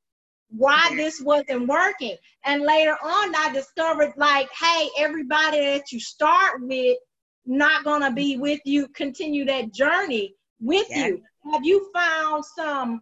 why 0.51 0.92
this 0.96 1.22
wasn't 1.22 1.66
working. 1.66 2.16
And 2.44 2.62
later 2.62 2.96
on, 3.03 3.35
I 3.35 3.51
discovered 3.55 4.12
like, 4.16 4.48
hey, 4.53 4.88
everybody 4.98 5.61
that 5.61 5.92
you 5.92 6.01
start 6.01 6.61
with, 6.62 6.98
not 7.46 7.85
gonna 7.85 8.12
be 8.12 8.37
with 8.37 8.61
you, 8.64 8.88
continue 8.88 9.46
that 9.46 9.72
journey 9.72 10.35
with 10.61 10.87
yeah. 10.90 11.07
you. 11.07 11.22
Have 11.51 11.64
you 11.64 11.90
found 11.94 12.44
some 12.44 13.01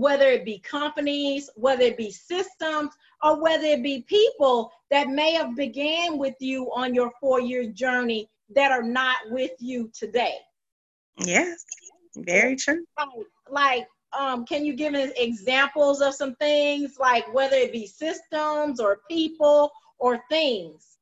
whether 0.00 0.28
it 0.30 0.46
be 0.46 0.58
companies, 0.58 1.50
whether 1.56 1.82
it 1.82 1.98
be 1.98 2.10
systems, 2.10 2.90
or 3.22 3.40
whether 3.40 3.66
it 3.66 3.82
be 3.82 4.02
people 4.08 4.72
that 4.90 5.08
may 5.08 5.32
have 5.34 5.54
began 5.54 6.16
with 6.16 6.34
you 6.40 6.72
on 6.72 6.94
your 6.94 7.12
four-year 7.20 7.66
journey 7.66 8.30
that 8.54 8.72
are 8.72 8.82
not 8.82 9.18
with 9.30 9.50
you 9.58 9.90
today. 9.92 10.36
Yes, 11.18 11.64
very 12.16 12.56
true. 12.56 12.82
Like, 12.98 13.08
like 13.50 13.86
um, 14.18 14.46
can 14.46 14.64
you 14.64 14.72
give 14.72 14.94
us 14.94 15.10
examples 15.18 16.00
of 16.00 16.14
some 16.14 16.34
things, 16.36 16.96
like 16.98 17.32
whether 17.34 17.56
it 17.56 17.70
be 17.70 17.86
systems 17.86 18.80
or 18.80 19.00
people 19.08 19.70
or 19.98 20.20
things? 20.30 20.96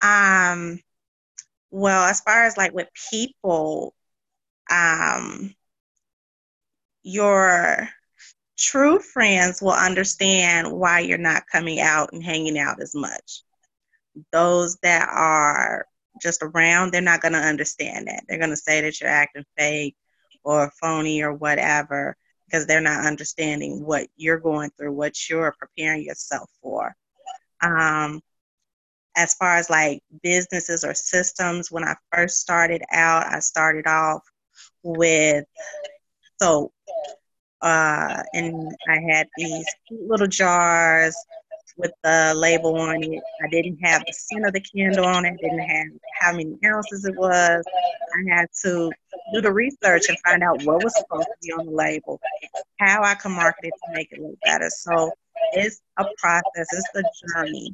Um, 0.00 0.80
well, 1.70 2.04
as 2.04 2.20
far 2.20 2.44
as 2.44 2.56
like 2.56 2.72
with 2.72 2.88
people, 3.10 3.94
um, 4.70 5.54
your 7.02 7.88
True 8.62 9.00
friends 9.00 9.60
will 9.60 9.72
understand 9.72 10.70
why 10.70 11.00
you're 11.00 11.18
not 11.18 11.48
coming 11.50 11.80
out 11.80 12.12
and 12.12 12.22
hanging 12.22 12.56
out 12.56 12.80
as 12.80 12.94
much. 12.94 13.42
Those 14.30 14.76
that 14.82 15.08
are 15.08 15.86
just 16.22 16.42
around, 16.42 16.92
they're 16.92 17.00
not 17.00 17.22
going 17.22 17.32
to 17.32 17.40
understand 17.40 18.06
that. 18.06 18.22
They're 18.28 18.38
going 18.38 18.50
to 18.50 18.56
say 18.56 18.80
that 18.80 19.00
you're 19.00 19.10
acting 19.10 19.44
fake 19.58 19.96
or 20.44 20.72
phony 20.80 21.22
or 21.22 21.32
whatever 21.32 22.16
because 22.46 22.66
they're 22.66 22.80
not 22.80 23.04
understanding 23.04 23.84
what 23.84 24.06
you're 24.16 24.38
going 24.38 24.70
through, 24.76 24.92
what 24.92 25.28
you're 25.28 25.54
preparing 25.58 26.04
yourself 26.04 26.48
for. 26.62 26.94
Um, 27.62 28.20
as 29.16 29.34
far 29.34 29.56
as 29.56 29.68
like 29.70 30.02
businesses 30.22 30.84
or 30.84 30.94
systems, 30.94 31.70
when 31.70 31.84
I 31.84 31.96
first 32.14 32.38
started 32.38 32.82
out, 32.92 33.26
I 33.26 33.40
started 33.40 33.88
off 33.88 34.22
with 34.84 35.44
so 36.40 36.72
uh, 37.62 38.22
and 38.34 38.74
I 38.88 39.00
had 39.10 39.28
these 39.36 39.66
cute 39.88 40.08
little 40.08 40.26
jars 40.26 41.16
with 41.76 41.92
the 42.02 42.34
label 42.36 42.76
on 42.76 43.02
it. 43.02 43.22
I 43.42 43.48
didn't 43.50 43.78
have 43.82 44.02
the 44.06 44.12
scent 44.12 44.46
of 44.46 44.52
the 44.52 44.60
candle 44.60 45.06
on 45.06 45.24
it. 45.24 45.38
Didn't 45.40 45.58
have 45.60 45.86
how 46.20 46.32
many 46.32 46.58
ounces 46.64 47.04
it 47.04 47.16
was. 47.16 47.64
I 48.14 48.34
had 48.34 48.46
to 48.64 48.90
do 49.32 49.40
the 49.40 49.52
research 49.52 50.08
and 50.08 50.18
find 50.26 50.42
out 50.42 50.62
what 50.64 50.82
was 50.82 50.96
supposed 50.96 51.26
to 51.26 51.34
be 51.40 51.52
on 51.52 51.66
the 51.66 51.72
label, 51.72 52.20
how 52.78 53.02
I 53.02 53.14
can 53.14 53.32
market 53.32 53.64
it 53.64 53.74
to 53.86 53.94
make 53.94 54.08
it 54.12 54.20
look 54.20 54.38
better. 54.44 54.68
So 54.68 55.10
it's 55.52 55.80
a 55.98 56.04
process. 56.18 56.66
It's 56.72 56.88
a 56.96 57.02
journey. 57.34 57.72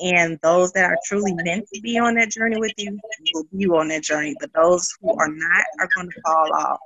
And 0.00 0.38
those 0.42 0.72
that 0.72 0.84
are 0.84 0.98
truly 1.06 1.32
meant 1.34 1.68
to 1.72 1.80
be 1.80 1.98
on 1.98 2.14
that 2.16 2.30
journey 2.30 2.58
with 2.58 2.72
you 2.76 2.98
will 3.34 3.44
be 3.56 3.66
on 3.66 3.88
that 3.88 4.02
journey. 4.02 4.34
But 4.40 4.52
those 4.52 4.92
who 5.00 5.16
are 5.16 5.28
not 5.28 5.64
are 5.80 5.88
going 5.94 6.10
to 6.10 6.20
fall 6.22 6.52
off 6.52 6.80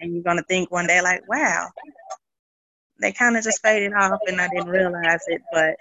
and 0.00 0.14
you're 0.14 0.22
gonna 0.22 0.42
think 0.48 0.70
one 0.70 0.86
day 0.86 1.00
like, 1.00 1.26
wow, 1.28 1.68
they 3.00 3.12
kind 3.12 3.36
of 3.36 3.44
just 3.44 3.62
faded 3.62 3.92
off 3.92 4.20
and 4.26 4.40
I 4.40 4.48
didn't 4.48 4.68
realize 4.68 5.20
it, 5.26 5.42
but 5.52 5.76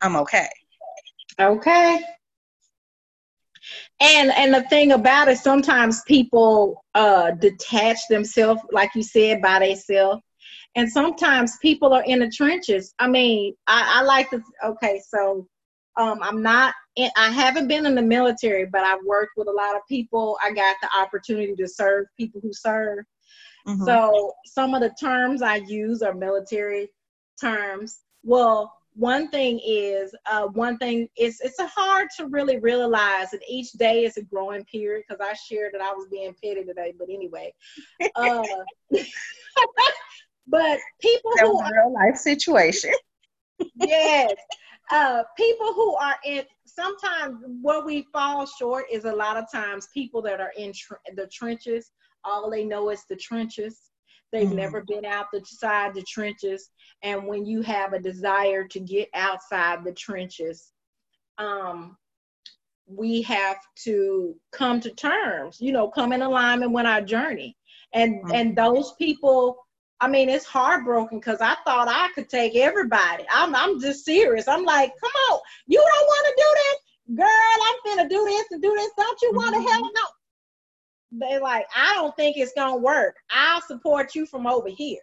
I'm 0.00 0.16
okay. 0.16 0.48
Okay. 1.40 2.00
And 4.00 4.30
and 4.32 4.52
the 4.52 4.62
thing 4.62 4.92
about 4.92 5.28
it, 5.28 5.38
sometimes 5.38 6.02
people 6.02 6.84
uh 6.94 7.32
detach 7.32 7.98
themselves, 8.08 8.60
like 8.72 8.90
you 8.94 9.02
said, 9.02 9.40
by 9.40 9.60
themselves. 9.60 10.22
And 10.74 10.90
sometimes 10.90 11.56
people 11.62 11.94
are 11.94 12.04
in 12.04 12.18
the 12.18 12.30
trenches. 12.30 12.94
I 12.98 13.08
mean, 13.08 13.54
I, 13.66 14.00
I 14.00 14.02
like 14.02 14.28
to 14.30 14.42
okay, 14.64 15.00
so 15.06 15.48
um 15.96 16.18
I'm 16.22 16.42
not 16.42 16.74
in, 16.96 17.10
I 17.16 17.30
haven't 17.30 17.68
been 17.68 17.86
in 17.86 17.94
the 17.94 18.02
military, 18.02 18.66
but 18.66 18.82
I've 18.82 19.04
worked 19.04 19.32
with 19.36 19.48
a 19.48 19.52
lot 19.52 19.76
of 19.76 19.82
people. 19.88 20.38
I 20.42 20.52
got 20.52 20.76
the 20.82 20.88
opportunity 20.98 21.54
to 21.56 21.68
serve 21.68 22.06
people 22.16 22.40
who 22.42 22.52
serve. 22.52 23.04
Mm-hmm. 23.66 23.84
So 23.84 24.32
some 24.44 24.74
of 24.74 24.80
the 24.80 24.94
terms 25.00 25.42
I 25.42 25.56
use 25.56 26.02
are 26.02 26.14
military 26.14 26.88
terms. 27.40 28.00
Well, 28.22 28.72
one 28.96 29.28
thing 29.28 29.60
is 29.64 30.14
uh, 30.30 30.46
one 30.46 30.78
thing 30.78 31.08
is 31.18 31.40
it's 31.44 31.60
hard 31.60 32.08
to 32.16 32.26
really 32.26 32.58
realize 32.58 33.30
that 33.30 33.42
each 33.48 33.72
day 33.72 34.04
is 34.04 34.16
a 34.16 34.22
growing 34.22 34.64
period 34.64 35.04
because 35.06 35.20
I 35.20 35.34
shared 35.34 35.74
that 35.74 35.82
I 35.82 35.92
was 35.92 36.08
being 36.10 36.34
petty 36.42 36.64
today, 36.64 36.94
but 36.98 37.08
anyway. 37.10 37.52
Uh, 38.16 38.42
but 40.46 40.78
people 41.00 41.32
that 41.36 41.44
who 41.44 41.60
a 41.60 41.70
real 41.70 41.92
life 41.92 42.16
situation. 42.16 42.92
yes, 43.74 44.34
uh, 44.90 45.22
people 45.36 45.72
who 45.72 45.96
are 45.96 46.16
in 46.24 46.44
sometimes 46.64 47.36
what 47.62 47.84
we 47.84 48.06
fall 48.12 48.46
short 48.46 48.84
is 48.90 49.04
a 49.04 49.12
lot 49.12 49.36
of 49.36 49.50
times 49.50 49.88
people 49.92 50.22
that 50.22 50.40
are 50.40 50.52
in 50.56 50.72
tr- 50.72 50.94
the 51.14 51.26
trenches, 51.28 51.90
all 52.24 52.50
they 52.50 52.64
know 52.64 52.90
is 52.90 53.04
the 53.08 53.16
trenches. 53.16 53.90
They've 54.32 54.46
mm-hmm. 54.46 54.56
never 54.56 54.84
been 54.86 55.04
outside 55.04 55.94
the 55.94 56.04
trenches. 56.08 56.70
And 57.02 57.26
when 57.26 57.46
you 57.46 57.62
have 57.62 57.92
a 57.92 58.00
desire 58.00 58.66
to 58.68 58.80
get 58.80 59.08
outside 59.14 59.84
the 59.84 59.92
trenches, 59.92 60.72
um, 61.38 61.96
we 62.86 63.22
have 63.22 63.58
to 63.84 64.34
come 64.52 64.80
to 64.80 64.90
terms, 64.90 65.58
you 65.60 65.72
know, 65.72 65.88
come 65.88 66.12
in 66.12 66.22
alignment 66.22 66.72
with 66.72 66.86
our 66.86 67.02
journey. 67.02 67.56
And 67.92 68.16
mm-hmm. 68.16 68.34
and 68.34 68.56
those 68.56 68.94
people, 68.98 69.65
I 70.00 70.08
mean, 70.08 70.28
it's 70.28 70.44
heartbroken 70.44 71.18
because 71.18 71.40
I 71.40 71.56
thought 71.64 71.88
I 71.88 72.10
could 72.14 72.28
take 72.28 72.54
everybody. 72.54 73.24
I'm 73.32 73.54
I'm 73.54 73.80
just 73.80 74.04
serious. 74.04 74.46
I'm 74.48 74.64
like, 74.64 74.92
come 75.00 75.10
on, 75.30 75.40
you 75.66 75.78
don't 75.78 76.06
want 76.06 76.26
to 76.26 76.42
do 76.42 76.54
this, 76.54 77.18
girl. 77.18 77.64
I'm 77.64 77.96
gonna 77.96 78.08
do 78.08 78.24
this 78.24 78.44
and 78.50 78.62
do 78.62 78.74
this. 78.76 78.90
Don't 78.96 79.22
you 79.22 79.32
want 79.34 79.54
to 79.54 79.60
mm-hmm. 79.60 79.68
help? 79.68 79.92
No. 79.94 81.28
They 81.28 81.38
like, 81.38 81.66
I 81.74 81.94
don't 81.94 82.14
think 82.16 82.36
it's 82.36 82.52
gonna 82.54 82.76
work. 82.76 83.16
I'll 83.30 83.62
support 83.62 84.14
you 84.14 84.26
from 84.26 84.46
over 84.46 84.68
here. 84.68 85.00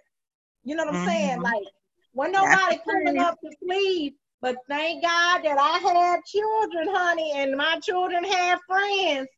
You 0.63 0.75
know 0.75 0.86
what 0.86 0.95
I'm 0.95 1.01
mm-hmm. 1.01 1.10
saying? 1.10 1.41
Like, 1.41 1.63
when 2.12 2.32
nobody 2.32 2.79
pulling 2.86 3.17
up 3.17 3.38
the 3.41 3.56
sleeve 3.63 4.13
but 4.43 4.58
thank 4.67 5.01
God 5.01 5.39
that 5.45 5.58
I 5.58 5.77
had 5.77 6.25
children, 6.25 6.93
honey, 6.93 7.32
and 7.34 7.56
my 7.56 7.79
children 7.82 8.25
had 8.25 8.60
friends 8.67 9.29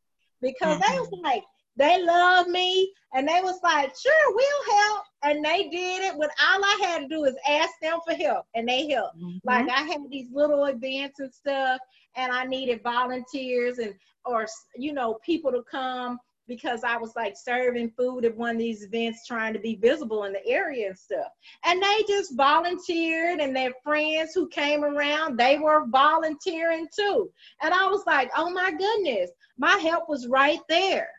because 0.41 0.79
mm-hmm. 0.79 0.91
they 0.91 0.99
was 0.99 1.09
like, 1.21 1.43
they 1.75 2.01
love 2.01 2.47
me 2.47 2.91
and 3.13 3.27
they 3.27 3.39
was 3.43 3.59
like, 3.61 3.93
sure, 3.95 4.33
we'll 4.33 4.77
help. 4.77 5.03
And 5.25 5.43
they 5.43 5.69
did 5.69 6.03
it. 6.03 6.15
What 6.15 6.29
all 6.39 6.63
I 6.63 6.79
had 6.83 7.01
to 7.01 7.07
do 7.07 7.23
is 7.25 7.35
ask 7.49 7.71
them 7.81 7.99
for 8.05 8.13
help 8.13 8.45
and 8.53 8.67
they 8.67 8.87
helped. 8.89 9.17
Mm-hmm. 9.17 9.37
Like 9.43 9.67
I 9.69 9.81
had 9.81 10.01
these 10.09 10.27
little 10.31 10.65
events 10.65 11.19
and 11.19 11.33
stuff 11.33 11.79
and 12.15 12.31
I 12.31 12.45
needed 12.45 12.83
volunteers 12.83 13.79
and 13.79 13.95
or 14.25 14.45
you 14.75 14.93
know, 14.93 15.19
people 15.25 15.51
to 15.51 15.63
come 15.69 16.19
because 16.47 16.83
I 16.83 16.97
was 16.97 17.13
like 17.15 17.35
serving 17.35 17.91
food 17.97 18.23
at 18.23 18.37
one 18.37 18.51
of 18.51 18.59
these 18.59 18.83
events 18.83 19.25
trying 19.25 19.53
to 19.53 19.59
be 19.59 19.75
visible 19.75 20.25
in 20.25 20.33
the 20.33 20.45
area 20.45 20.87
and 20.87 20.97
stuff. 20.97 21.31
And 21.65 21.81
they 21.81 22.03
just 22.07 22.35
volunteered 22.35 23.39
and 23.39 23.55
their 23.55 23.71
friends 23.83 24.31
who 24.35 24.47
came 24.49 24.83
around, 24.83 25.37
they 25.37 25.57
were 25.57 25.87
volunteering 25.87 26.87
too. 26.95 27.31
And 27.63 27.73
I 27.73 27.87
was 27.87 28.03
like, 28.05 28.29
oh 28.37 28.51
my 28.51 28.71
goodness, 28.71 29.31
my 29.57 29.77
help 29.77 30.07
was 30.07 30.27
right 30.27 30.59
there. 30.69 31.09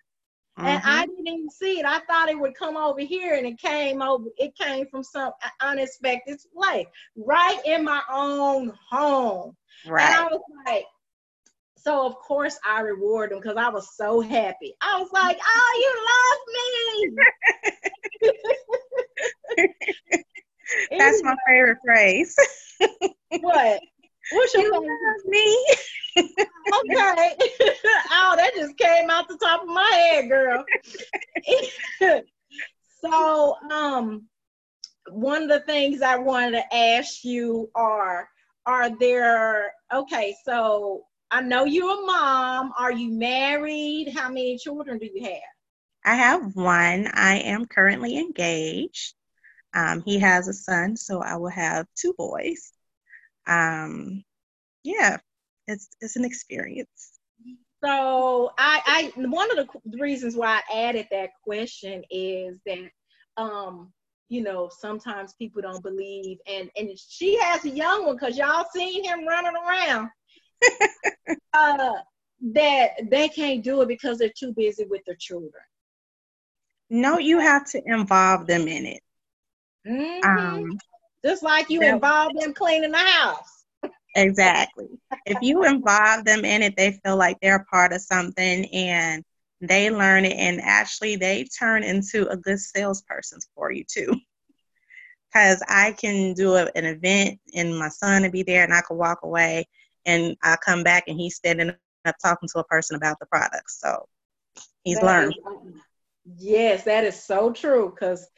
Mm-hmm. 0.59 0.69
And 0.69 0.83
I 0.85 1.07
didn't 1.07 1.27
even 1.27 1.51
see 1.51 1.81
it. 1.81 1.85
I 1.85 1.99
thought 2.01 2.31
it 2.31 2.39
would 2.39 2.55
come 2.55 2.77
over 2.77 3.01
here 3.01 3.35
and 3.35 3.47
it 3.47 3.59
came 3.59 4.01
over, 4.01 4.25
it 4.39 4.57
came 4.57 4.87
from 4.87 5.03
some 5.03 5.33
unexpected 5.61 6.39
place, 6.55 6.87
right 7.15 7.61
in 7.67 7.85
my 7.85 8.01
own 8.11 8.73
home. 8.91 9.55
Right. 9.87 10.05
And 10.05 10.15
I 10.15 10.25
was 10.25 10.41
like, 10.67 10.87
so 11.77 12.05
of 12.07 12.17
course 12.17 12.59
I 12.67 12.81
reward 12.81 13.31
them 13.31 13.39
because 13.41 13.57
I 13.57 13.69
was 13.69 13.95
so 13.95 14.21
happy. 14.21 14.75
I 14.81 14.99
was 14.99 15.09
like, 15.13 15.39
"Oh, 15.41 15.73
you 15.85 15.95
love 16.11 16.41
me." 19.59 19.69
That's 20.99 21.23
my 21.23 21.37
favorite 21.47 21.79
phrase. 21.85 22.35
what? 23.41 23.81
What's 24.31 24.55
your 24.55 24.63
you 24.65 24.73
favorite? 24.73 25.27
me? 25.27 25.67
okay. 26.17 27.37
oh, 28.11 28.35
that 28.37 28.53
just 28.57 28.77
came 28.77 29.11
out 29.11 29.29
the 29.29 29.39
top 29.39 29.63
of 29.63 29.69
my 29.69 29.91
head, 29.93 30.29
girl. 30.29 30.65
so, 33.01 33.55
um, 33.71 34.27
one 35.11 35.43
of 35.45 35.49
the 35.49 35.61
things 35.61 36.03
I 36.03 36.17
wanted 36.17 36.53
to 36.53 36.75
ask 36.75 37.25
you 37.25 37.71
are, 37.75 38.29
are 38.67 38.91
there? 38.99 39.73
Okay, 39.95 40.35
so 40.45 41.05
I 41.31 41.43
know 41.43 41.65
you're 41.65 42.03
a 42.03 42.07
mom. 42.07 42.73
Are 42.79 42.93
you 42.93 43.13
married? 43.13 44.13
How 44.17 44.29
many 44.29 44.59
children 44.59 44.99
do 44.99 45.07
you 45.07 45.25
have? 45.25 45.41
I 46.05 46.15
have 46.15 46.55
one. 46.55 47.09
I 47.13 47.39
am 47.39 47.67
currently 47.67 48.19
engaged. 48.19 49.15
Um, 49.75 50.03
he 50.05 50.19
has 50.21 50.49
a 50.49 50.53
son, 50.53 50.97
so 50.97 51.21
I 51.21 51.37
will 51.37 51.51
have 51.51 51.87
two 51.97 52.15
boys. 52.17 52.73
Um, 53.47 54.25
yeah, 54.83 55.19
it's 55.67 55.89
it's 56.01 56.17
an 56.17 56.25
experience. 56.25 57.13
So 57.85 58.53
I, 58.59 59.13
I 59.17 59.21
one 59.21 59.57
of 59.57 59.69
the 59.85 59.99
reasons 60.01 60.37
why 60.37 60.61
I 60.71 60.89
added 60.89 61.07
that 61.11 61.31
question 61.45 62.03
is 62.11 62.59
that 62.67 62.91
um, 63.37 63.93
you 64.29 64.43
know 64.43 64.71
sometimes 64.79 65.35
people 65.35 65.63
don't 65.63 65.83
believe, 65.83 66.39
and 66.47 66.71
and 66.77 66.91
she 66.97 67.39
has 67.39 67.65
a 67.65 67.71
young 67.71 68.07
one 68.07 68.17
because 68.17 68.39
y'all 68.39 68.67
seen 68.75 69.05
him 69.05 69.27
running 69.27 69.55
around 69.55 70.09
uh, 71.53 71.93
that 72.53 72.91
they 73.11 73.29
can't 73.29 73.63
do 73.63 73.83
it 73.83 73.89
because 73.89 74.19
they're 74.19 74.33
too 74.37 74.53
busy 74.57 74.85
with 74.85 75.05
their 75.05 75.17
children. 75.19 75.53
No, 76.89 77.19
you 77.19 77.41
have 77.41 77.67
to 77.73 77.83
involve 77.85 78.47
them 78.47 78.69
in 78.69 78.87
it. 78.87 79.03
Mm-hmm. 79.87 80.39
Um, 80.39 80.79
Just 81.27 81.43
like 81.43 81.69
you 81.69 81.83
involve 81.83 82.31
them 82.39 82.55
cleaning 82.55 82.93
the 82.93 82.99
house. 82.99 83.65
exactly. 84.15 84.87
if 85.27 85.43
you 85.43 85.65
involve 85.65 86.25
them 86.25 86.45
in 86.45 86.63
it, 86.63 86.77
they 86.77 87.01
feel 87.05 87.17
like 87.17 87.37
they're 87.43 87.67
part 87.69 87.93
of 87.93 88.01
something 88.01 88.65
and 88.67 89.25
they 89.61 89.91
learn 89.91 90.25
it 90.25 90.37
and 90.37 90.61
actually 90.61 91.17
they 91.17 91.43
turn 91.59 91.83
into 91.83 92.29
a 92.29 92.37
good 92.37 92.61
salesperson 92.61 93.41
for 93.57 93.73
you 93.73 93.83
too. 93.91 94.15
Because 95.33 95.61
I 95.69 95.97
can 95.99 96.33
do 96.35 96.55
a, 96.55 96.71
an 96.77 96.85
event 96.85 97.41
and 97.57 97.77
my 97.77 97.89
son 97.89 98.23
will 98.23 98.31
be 98.31 98.45
there 98.45 98.63
and 98.63 98.73
I 98.73 98.83
can 98.87 98.97
walk 98.97 99.19
away 99.25 99.67
and 100.05 100.37
I 100.45 100.55
come 100.65 100.85
back 100.85 101.09
and 101.09 101.19
he's 101.19 101.35
standing 101.35 101.71
up 102.05 102.15
talking 102.23 102.49
to 102.53 102.61
a 102.61 102.65
person 102.65 102.95
about 102.95 103.19
the 103.19 103.27
product. 103.27 103.69
So 103.69 104.07
he's 104.85 104.99
that 104.99 105.05
learned. 105.05 105.35
Is, 105.35 105.75
yes, 106.39 106.85
that 106.85 107.03
is 107.03 107.21
so 107.21 107.51
true. 107.51 107.93
Cause 107.99 108.29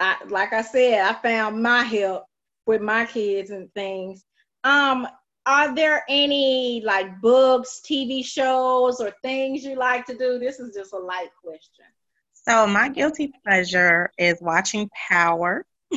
I 0.00 0.16
like 0.28 0.52
I 0.52 0.62
said, 0.62 1.00
I 1.00 1.12
found 1.14 1.62
my 1.62 1.82
help 1.82 2.24
with 2.66 2.80
my 2.80 3.04
kids 3.04 3.50
and 3.50 3.72
things. 3.74 4.24
Um, 4.64 5.06
are 5.46 5.74
there 5.74 6.04
any 6.08 6.82
like 6.84 7.20
books, 7.20 7.80
TV 7.84 8.24
shows, 8.24 9.00
or 9.00 9.12
things 9.22 9.64
you 9.64 9.76
like 9.76 10.06
to 10.06 10.16
do? 10.16 10.38
This 10.38 10.58
is 10.58 10.74
just 10.74 10.92
a 10.92 10.98
light 10.98 11.30
question. 11.42 11.84
So 12.32 12.66
my 12.66 12.88
guilty 12.88 13.32
pleasure 13.44 14.10
is 14.18 14.38
watching 14.40 14.88
Power, 15.08 15.64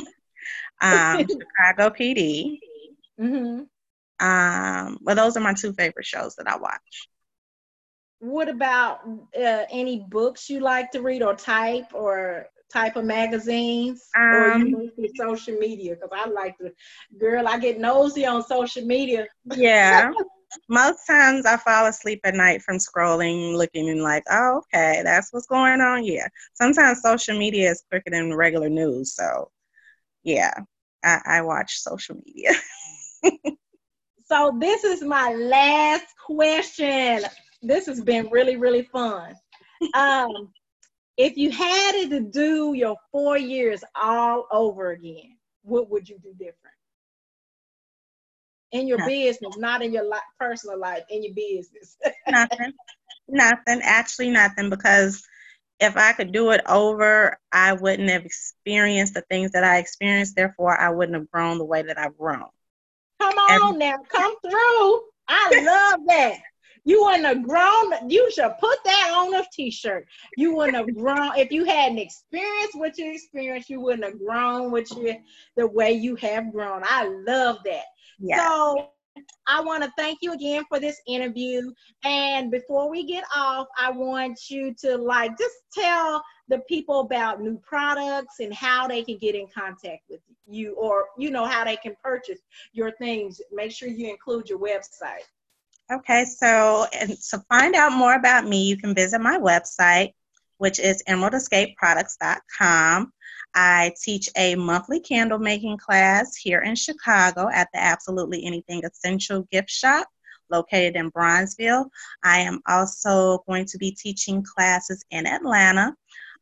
um, 0.80 1.26
Chicago 1.26 1.94
PD. 1.94 2.58
Mm-hmm. 3.20 3.62
Um, 4.24 4.98
well, 5.02 5.16
those 5.16 5.36
are 5.36 5.40
my 5.40 5.54
two 5.54 5.72
favorite 5.72 6.06
shows 6.06 6.36
that 6.36 6.48
I 6.48 6.56
watch. 6.56 7.08
What 8.18 8.48
about 8.48 9.00
uh, 9.36 9.64
any 9.70 10.06
books 10.08 10.48
you 10.48 10.60
like 10.60 10.90
to 10.92 11.02
read 11.02 11.22
or 11.22 11.34
type 11.34 11.92
or 11.92 12.46
type 12.72 12.96
of 12.96 13.04
magazines 13.04 14.02
um, 14.16 14.74
or 14.74 14.82
you 14.82 15.10
social 15.16 15.56
media? 15.56 15.94
Because 15.94 16.10
I 16.12 16.28
like 16.28 16.58
to, 16.58 16.72
girl, 17.18 17.46
I 17.48 17.58
get 17.58 17.78
nosy 17.78 18.26
on 18.26 18.42
social 18.42 18.84
media. 18.84 19.26
Yeah. 19.54 20.10
Most 20.68 21.04
times 21.06 21.46
I 21.46 21.56
fall 21.56 21.86
asleep 21.86 22.20
at 22.24 22.34
night 22.34 22.62
from 22.62 22.76
scrolling, 22.76 23.56
looking 23.56 23.90
and 23.90 24.02
like, 24.02 24.22
oh, 24.30 24.62
okay, 24.72 25.00
that's 25.02 25.32
what's 25.32 25.46
going 25.46 25.80
on. 25.80 26.04
Yeah. 26.04 26.28
Sometimes 26.54 27.02
social 27.02 27.36
media 27.36 27.70
is 27.70 27.82
quicker 27.90 28.10
than 28.10 28.32
regular 28.34 28.68
news. 28.68 29.14
So, 29.16 29.50
yeah, 30.22 30.54
I, 31.02 31.20
I 31.26 31.42
watch 31.42 31.78
social 31.78 32.16
media. 32.24 32.52
So 34.26 34.56
this 34.58 34.84
is 34.84 35.02
my 35.02 35.34
last 35.34 36.06
question. 36.26 37.20
This 37.62 37.86
has 37.86 38.00
been 38.00 38.28
really, 38.30 38.56
really 38.56 38.82
fun. 38.82 39.34
Um, 39.94 40.50
if 41.16 41.36
you 41.36 41.50
had 41.50 41.94
it 41.94 42.10
to 42.10 42.20
do 42.20 42.74
your 42.74 42.96
four 43.12 43.38
years 43.38 43.84
all 43.94 44.46
over 44.50 44.90
again, 44.90 45.36
what 45.62 45.90
would 45.90 46.08
you 46.08 46.18
do 46.22 46.32
different? 46.32 46.74
In 48.72 48.88
your 48.88 48.98
nothing. 48.98 49.24
business, 49.24 49.56
not 49.56 49.82
in 49.82 49.92
your 49.92 50.04
li- 50.04 50.18
personal 50.38 50.78
life, 50.78 51.04
in 51.08 51.22
your 51.22 51.34
business. 51.34 51.96
nothing. 52.28 52.72
Nothing. 53.28 53.80
Actually, 53.82 54.30
nothing. 54.30 54.68
Because 54.68 55.22
if 55.80 55.96
I 55.96 56.12
could 56.12 56.32
do 56.32 56.50
it 56.50 56.60
over, 56.68 57.38
I 57.52 57.74
wouldn't 57.74 58.10
have 58.10 58.24
experienced 58.24 59.14
the 59.14 59.22
things 59.22 59.52
that 59.52 59.64
I 59.64 59.78
experienced. 59.78 60.34
Therefore, 60.34 60.78
I 60.78 60.90
wouldn't 60.90 61.16
have 61.16 61.30
grown 61.30 61.58
the 61.58 61.64
way 61.64 61.82
that 61.82 61.98
I've 61.98 62.18
grown. 62.18 62.46
Come 63.20 63.38
on 63.38 63.78
now, 63.78 63.98
come 64.08 64.34
through. 64.42 65.00
I 65.28 65.62
love 65.62 66.00
that. 66.08 66.38
You 66.84 67.02
wouldn't 67.04 67.24
have 67.24 67.42
grown. 67.42 68.10
You 68.10 68.30
should 68.30 68.52
put 68.60 68.78
that 68.84 69.12
on 69.16 69.34
a 69.34 69.44
t-shirt. 69.52 70.06
You 70.36 70.54
wouldn't 70.54 70.76
have 70.76 70.94
grown 70.94 71.32
if 71.36 71.50
you 71.50 71.64
hadn't 71.64 71.98
experienced 71.98 72.78
what 72.78 72.98
you 72.98 73.12
experienced. 73.12 73.70
You 73.70 73.80
wouldn't 73.80 74.04
have 74.04 74.18
grown 74.18 74.70
with 74.70 74.90
you 74.96 75.16
the 75.56 75.66
way 75.66 75.92
you 75.92 76.16
have 76.16 76.52
grown. 76.52 76.82
I 76.84 77.08
love 77.26 77.58
that. 77.64 77.84
Yeah. 78.18 78.48
So 78.48 78.88
I 79.46 79.60
want 79.60 79.84
to 79.84 79.92
thank 79.96 80.18
you 80.22 80.32
again 80.32 80.64
for 80.68 80.80
this 80.80 81.00
interview. 81.06 81.72
And 82.04 82.50
before 82.50 82.90
we 82.90 83.04
get 83.04 83.24
off, 83.34 83.66
I 83.78 83.90
want 83.90 84.50
you 84.50 84.74
to 84.80 84.96
like 84.96 85.38
just 85.38 85.54
tell 85.72 86.22
the 86.48 86.58
people 86.68 87.00
about 87.00 87.40
new 87.40 87.58
products 87.58 88.40
and 88.40 88.52
how 88.52 88.86
they 88.86 89.02
can 89.02 89.18
get 89.18 89.34
in 89.34 89.46
contact 89.54 90.02
with 90.10 90.20
you 90.46 90.74
or 90.74 91.06
you 91.16 91.30
know 91.30 91.46
how 91.46 91.64
they 91.64 91.76
can 91.76 91.96
purchase 92.02 92.40
your 92.72 92.90
things. 92.92 93.40
Make 93.52 93.72
sure 93.72 93.88
you 93.88 94.10
include 94.10 94.48
your 94.48 94.58
website. 94.58 95.24
Okay, 95.92 96.24
so 96.24 96.86
and 96.98 97.10
to 97.30 97.44
find 97.50 97.74
out 97.74 97.92
more 97.92 98.14
about 98.14 98.46
me, 98.46 98.64
you 98.64 98.78
can 98.78 98.94
visit 98.94 99.20
my 99.20 99.38
website, 99.38 100.14
which 100.56 100.78
is 100.78 101.02
emeraldescapeproducts.com. 101.08 103.12
I 103.54 103.92
teach 104.02 104.30
a 104.36 104.54
monthly 104.54 105.00
candle 105.00 105.38
making 105.38 105.76
class 105.76 106.36
here 106.36 106.60
in 106.60 106.74
Chicago 106.74 107.48
at 107.52 107.68
the 107.72 107.80
Absolutely 107.80 108.44
Anything 108.44 108.82
Essential 108.84 109.46
Gift 109.52 109.70
Shop 109.70 110.08
located 110.50 110.96
in 110.96 111.10
Bronzeville. 111.10 111.86
I 112.22 112.40
am 112.40 112.60
also 112.66 113.44
going 113.46 113.66
to 113.66 113.78
be 113.78 113.90
teaching 113.90 114.42
classes 114.42 115.04
in 115.10 115.26
Atlanta. 115.26 115.94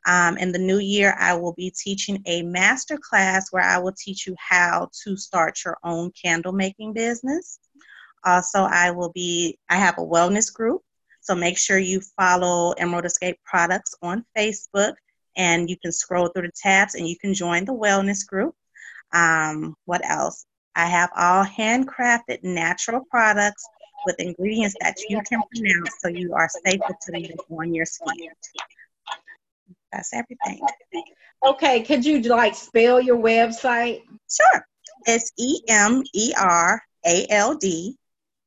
Um, 0.07 0.37
in 0.38 0.52
the 0.52 0.59
new 0.59 0.78
year, 0.78 1.14
I 1.18 1.35
will 1.35 1.52
be 1.52 1.70
teaching 1.70 2.22
a 2.26 2.42
master 2.42 2.98
class 2.98 3.50
where 3.50 3.62
I 3.62 3.78
will 3.78 3.92
teach 3.92 4.26
you 4.26 4.35
how 4.38 4.88
to 5.05 5.16
start 5.16 5.61
your 5.64 5.78
own 5.85 6.12
candle 6.12 6.52
making 6.52 6.92
business. 6.92 7.61
Also, 8.24 8.61
I 8.61 8.90
will 8.90 9.12
be, 9.12 9.58
I 9.68 9.76
have 9.76 9.98
a 9.98 10.02
wellness 10.02 10.52
group. 10.52 10.82
So 11.20 11.35
make 11.35 11.56
sure 11.58 11.78
you 11.78 12.00
follow 12.16 12.72
Emerald 12.72 13.04
Escape 13.04 13.38
Products 13.44 13.94
on 14.02 14.24
Facebook 14.37 14.94
and 15.37 15.70
you 15.70 15.76
can 15.80 15.92
scroll 15.92 16.28
through 16.28 16.42
the 16.42 16.52
tabs 16.54 16.94
and 16.94 17.06
you 17.08 17.16
can 17.16 17.32
join 17.32 17.64
the 17.64 17.74
wellness 17.74 18.26
group. 18.26 18.54
Um, 19.12 19.76
what 19.85 20.08
else? 20.08 20.46
I 20.74 20.87
have 20.87 21.11
all 21.16 21.44
handcrafted 21.44 22.42
natural 22.42 23.02
products 23.11 23.64
with 24.06 24.16
ingredients 24.18 24.74
that 24.80 24.96
you 25.08 25.20
can 25.22 25.42
pronounce 25.54 25.94
so 26.00 26.08
you 26.08 26.35
are 26.35 26.48
safer 26.64 26.96
to 27.00 27.20
use 27.20 27.37
on 27.50 27.74
your 27.74 27.87
skin. 27.87 28.30
That's 29.92 30.12
everything. 30.14 30.61
Okay, 31.44 31.82
could 31.82 32.04
you 32.04 32.20
like 32.22 32.54
spell 32.54 33.00
your 33.00 33.18
website? 33.18 34.02
Sure. 34.30 34.66
It's 35.06 35.32
E 35.38 35.61
M 35.68 36.02
E 36.14 36.32
R 36.38 36.82
A 37.06 37.26
L 37.28 37.56
D 37.56 37.96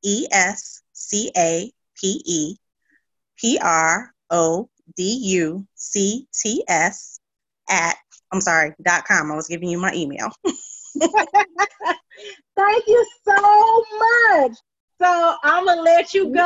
E 0.06 0.28
S 0.32 0.84
C 0.94 1.32
A 1.36 1.72
P 2.00 2.22
E 2.26 2.56
P 3.38 3.60
R 3.62 4.14
O 4.30 4.70
D 4.96 5.20
U 5.40 5.66
C 5.76 6.28
T 6.32 6.64
S 6.68 7.20
at, 7.70 7.98
I'm 8.32 8.40
sorry, 8.40 8.74
dot 8.84 9.06
com. 9.06 9.32
I 9.32 9.36
was 9.36 9.48
giving 9.48 9.70
you 9.70 9.80
my 9.80 9.92
email. 9.94 10.30
Thank 12.56 12.88
you 12.88 13.06
so 13.28 13.84
much. 14.00 14.52
So 15.02 15.36
I'm 15.44 15.66
going 15.66 15.78
to 15.78 15.84
let 15.84 16.14
you 16.14 16.30
go. 16.30 16.40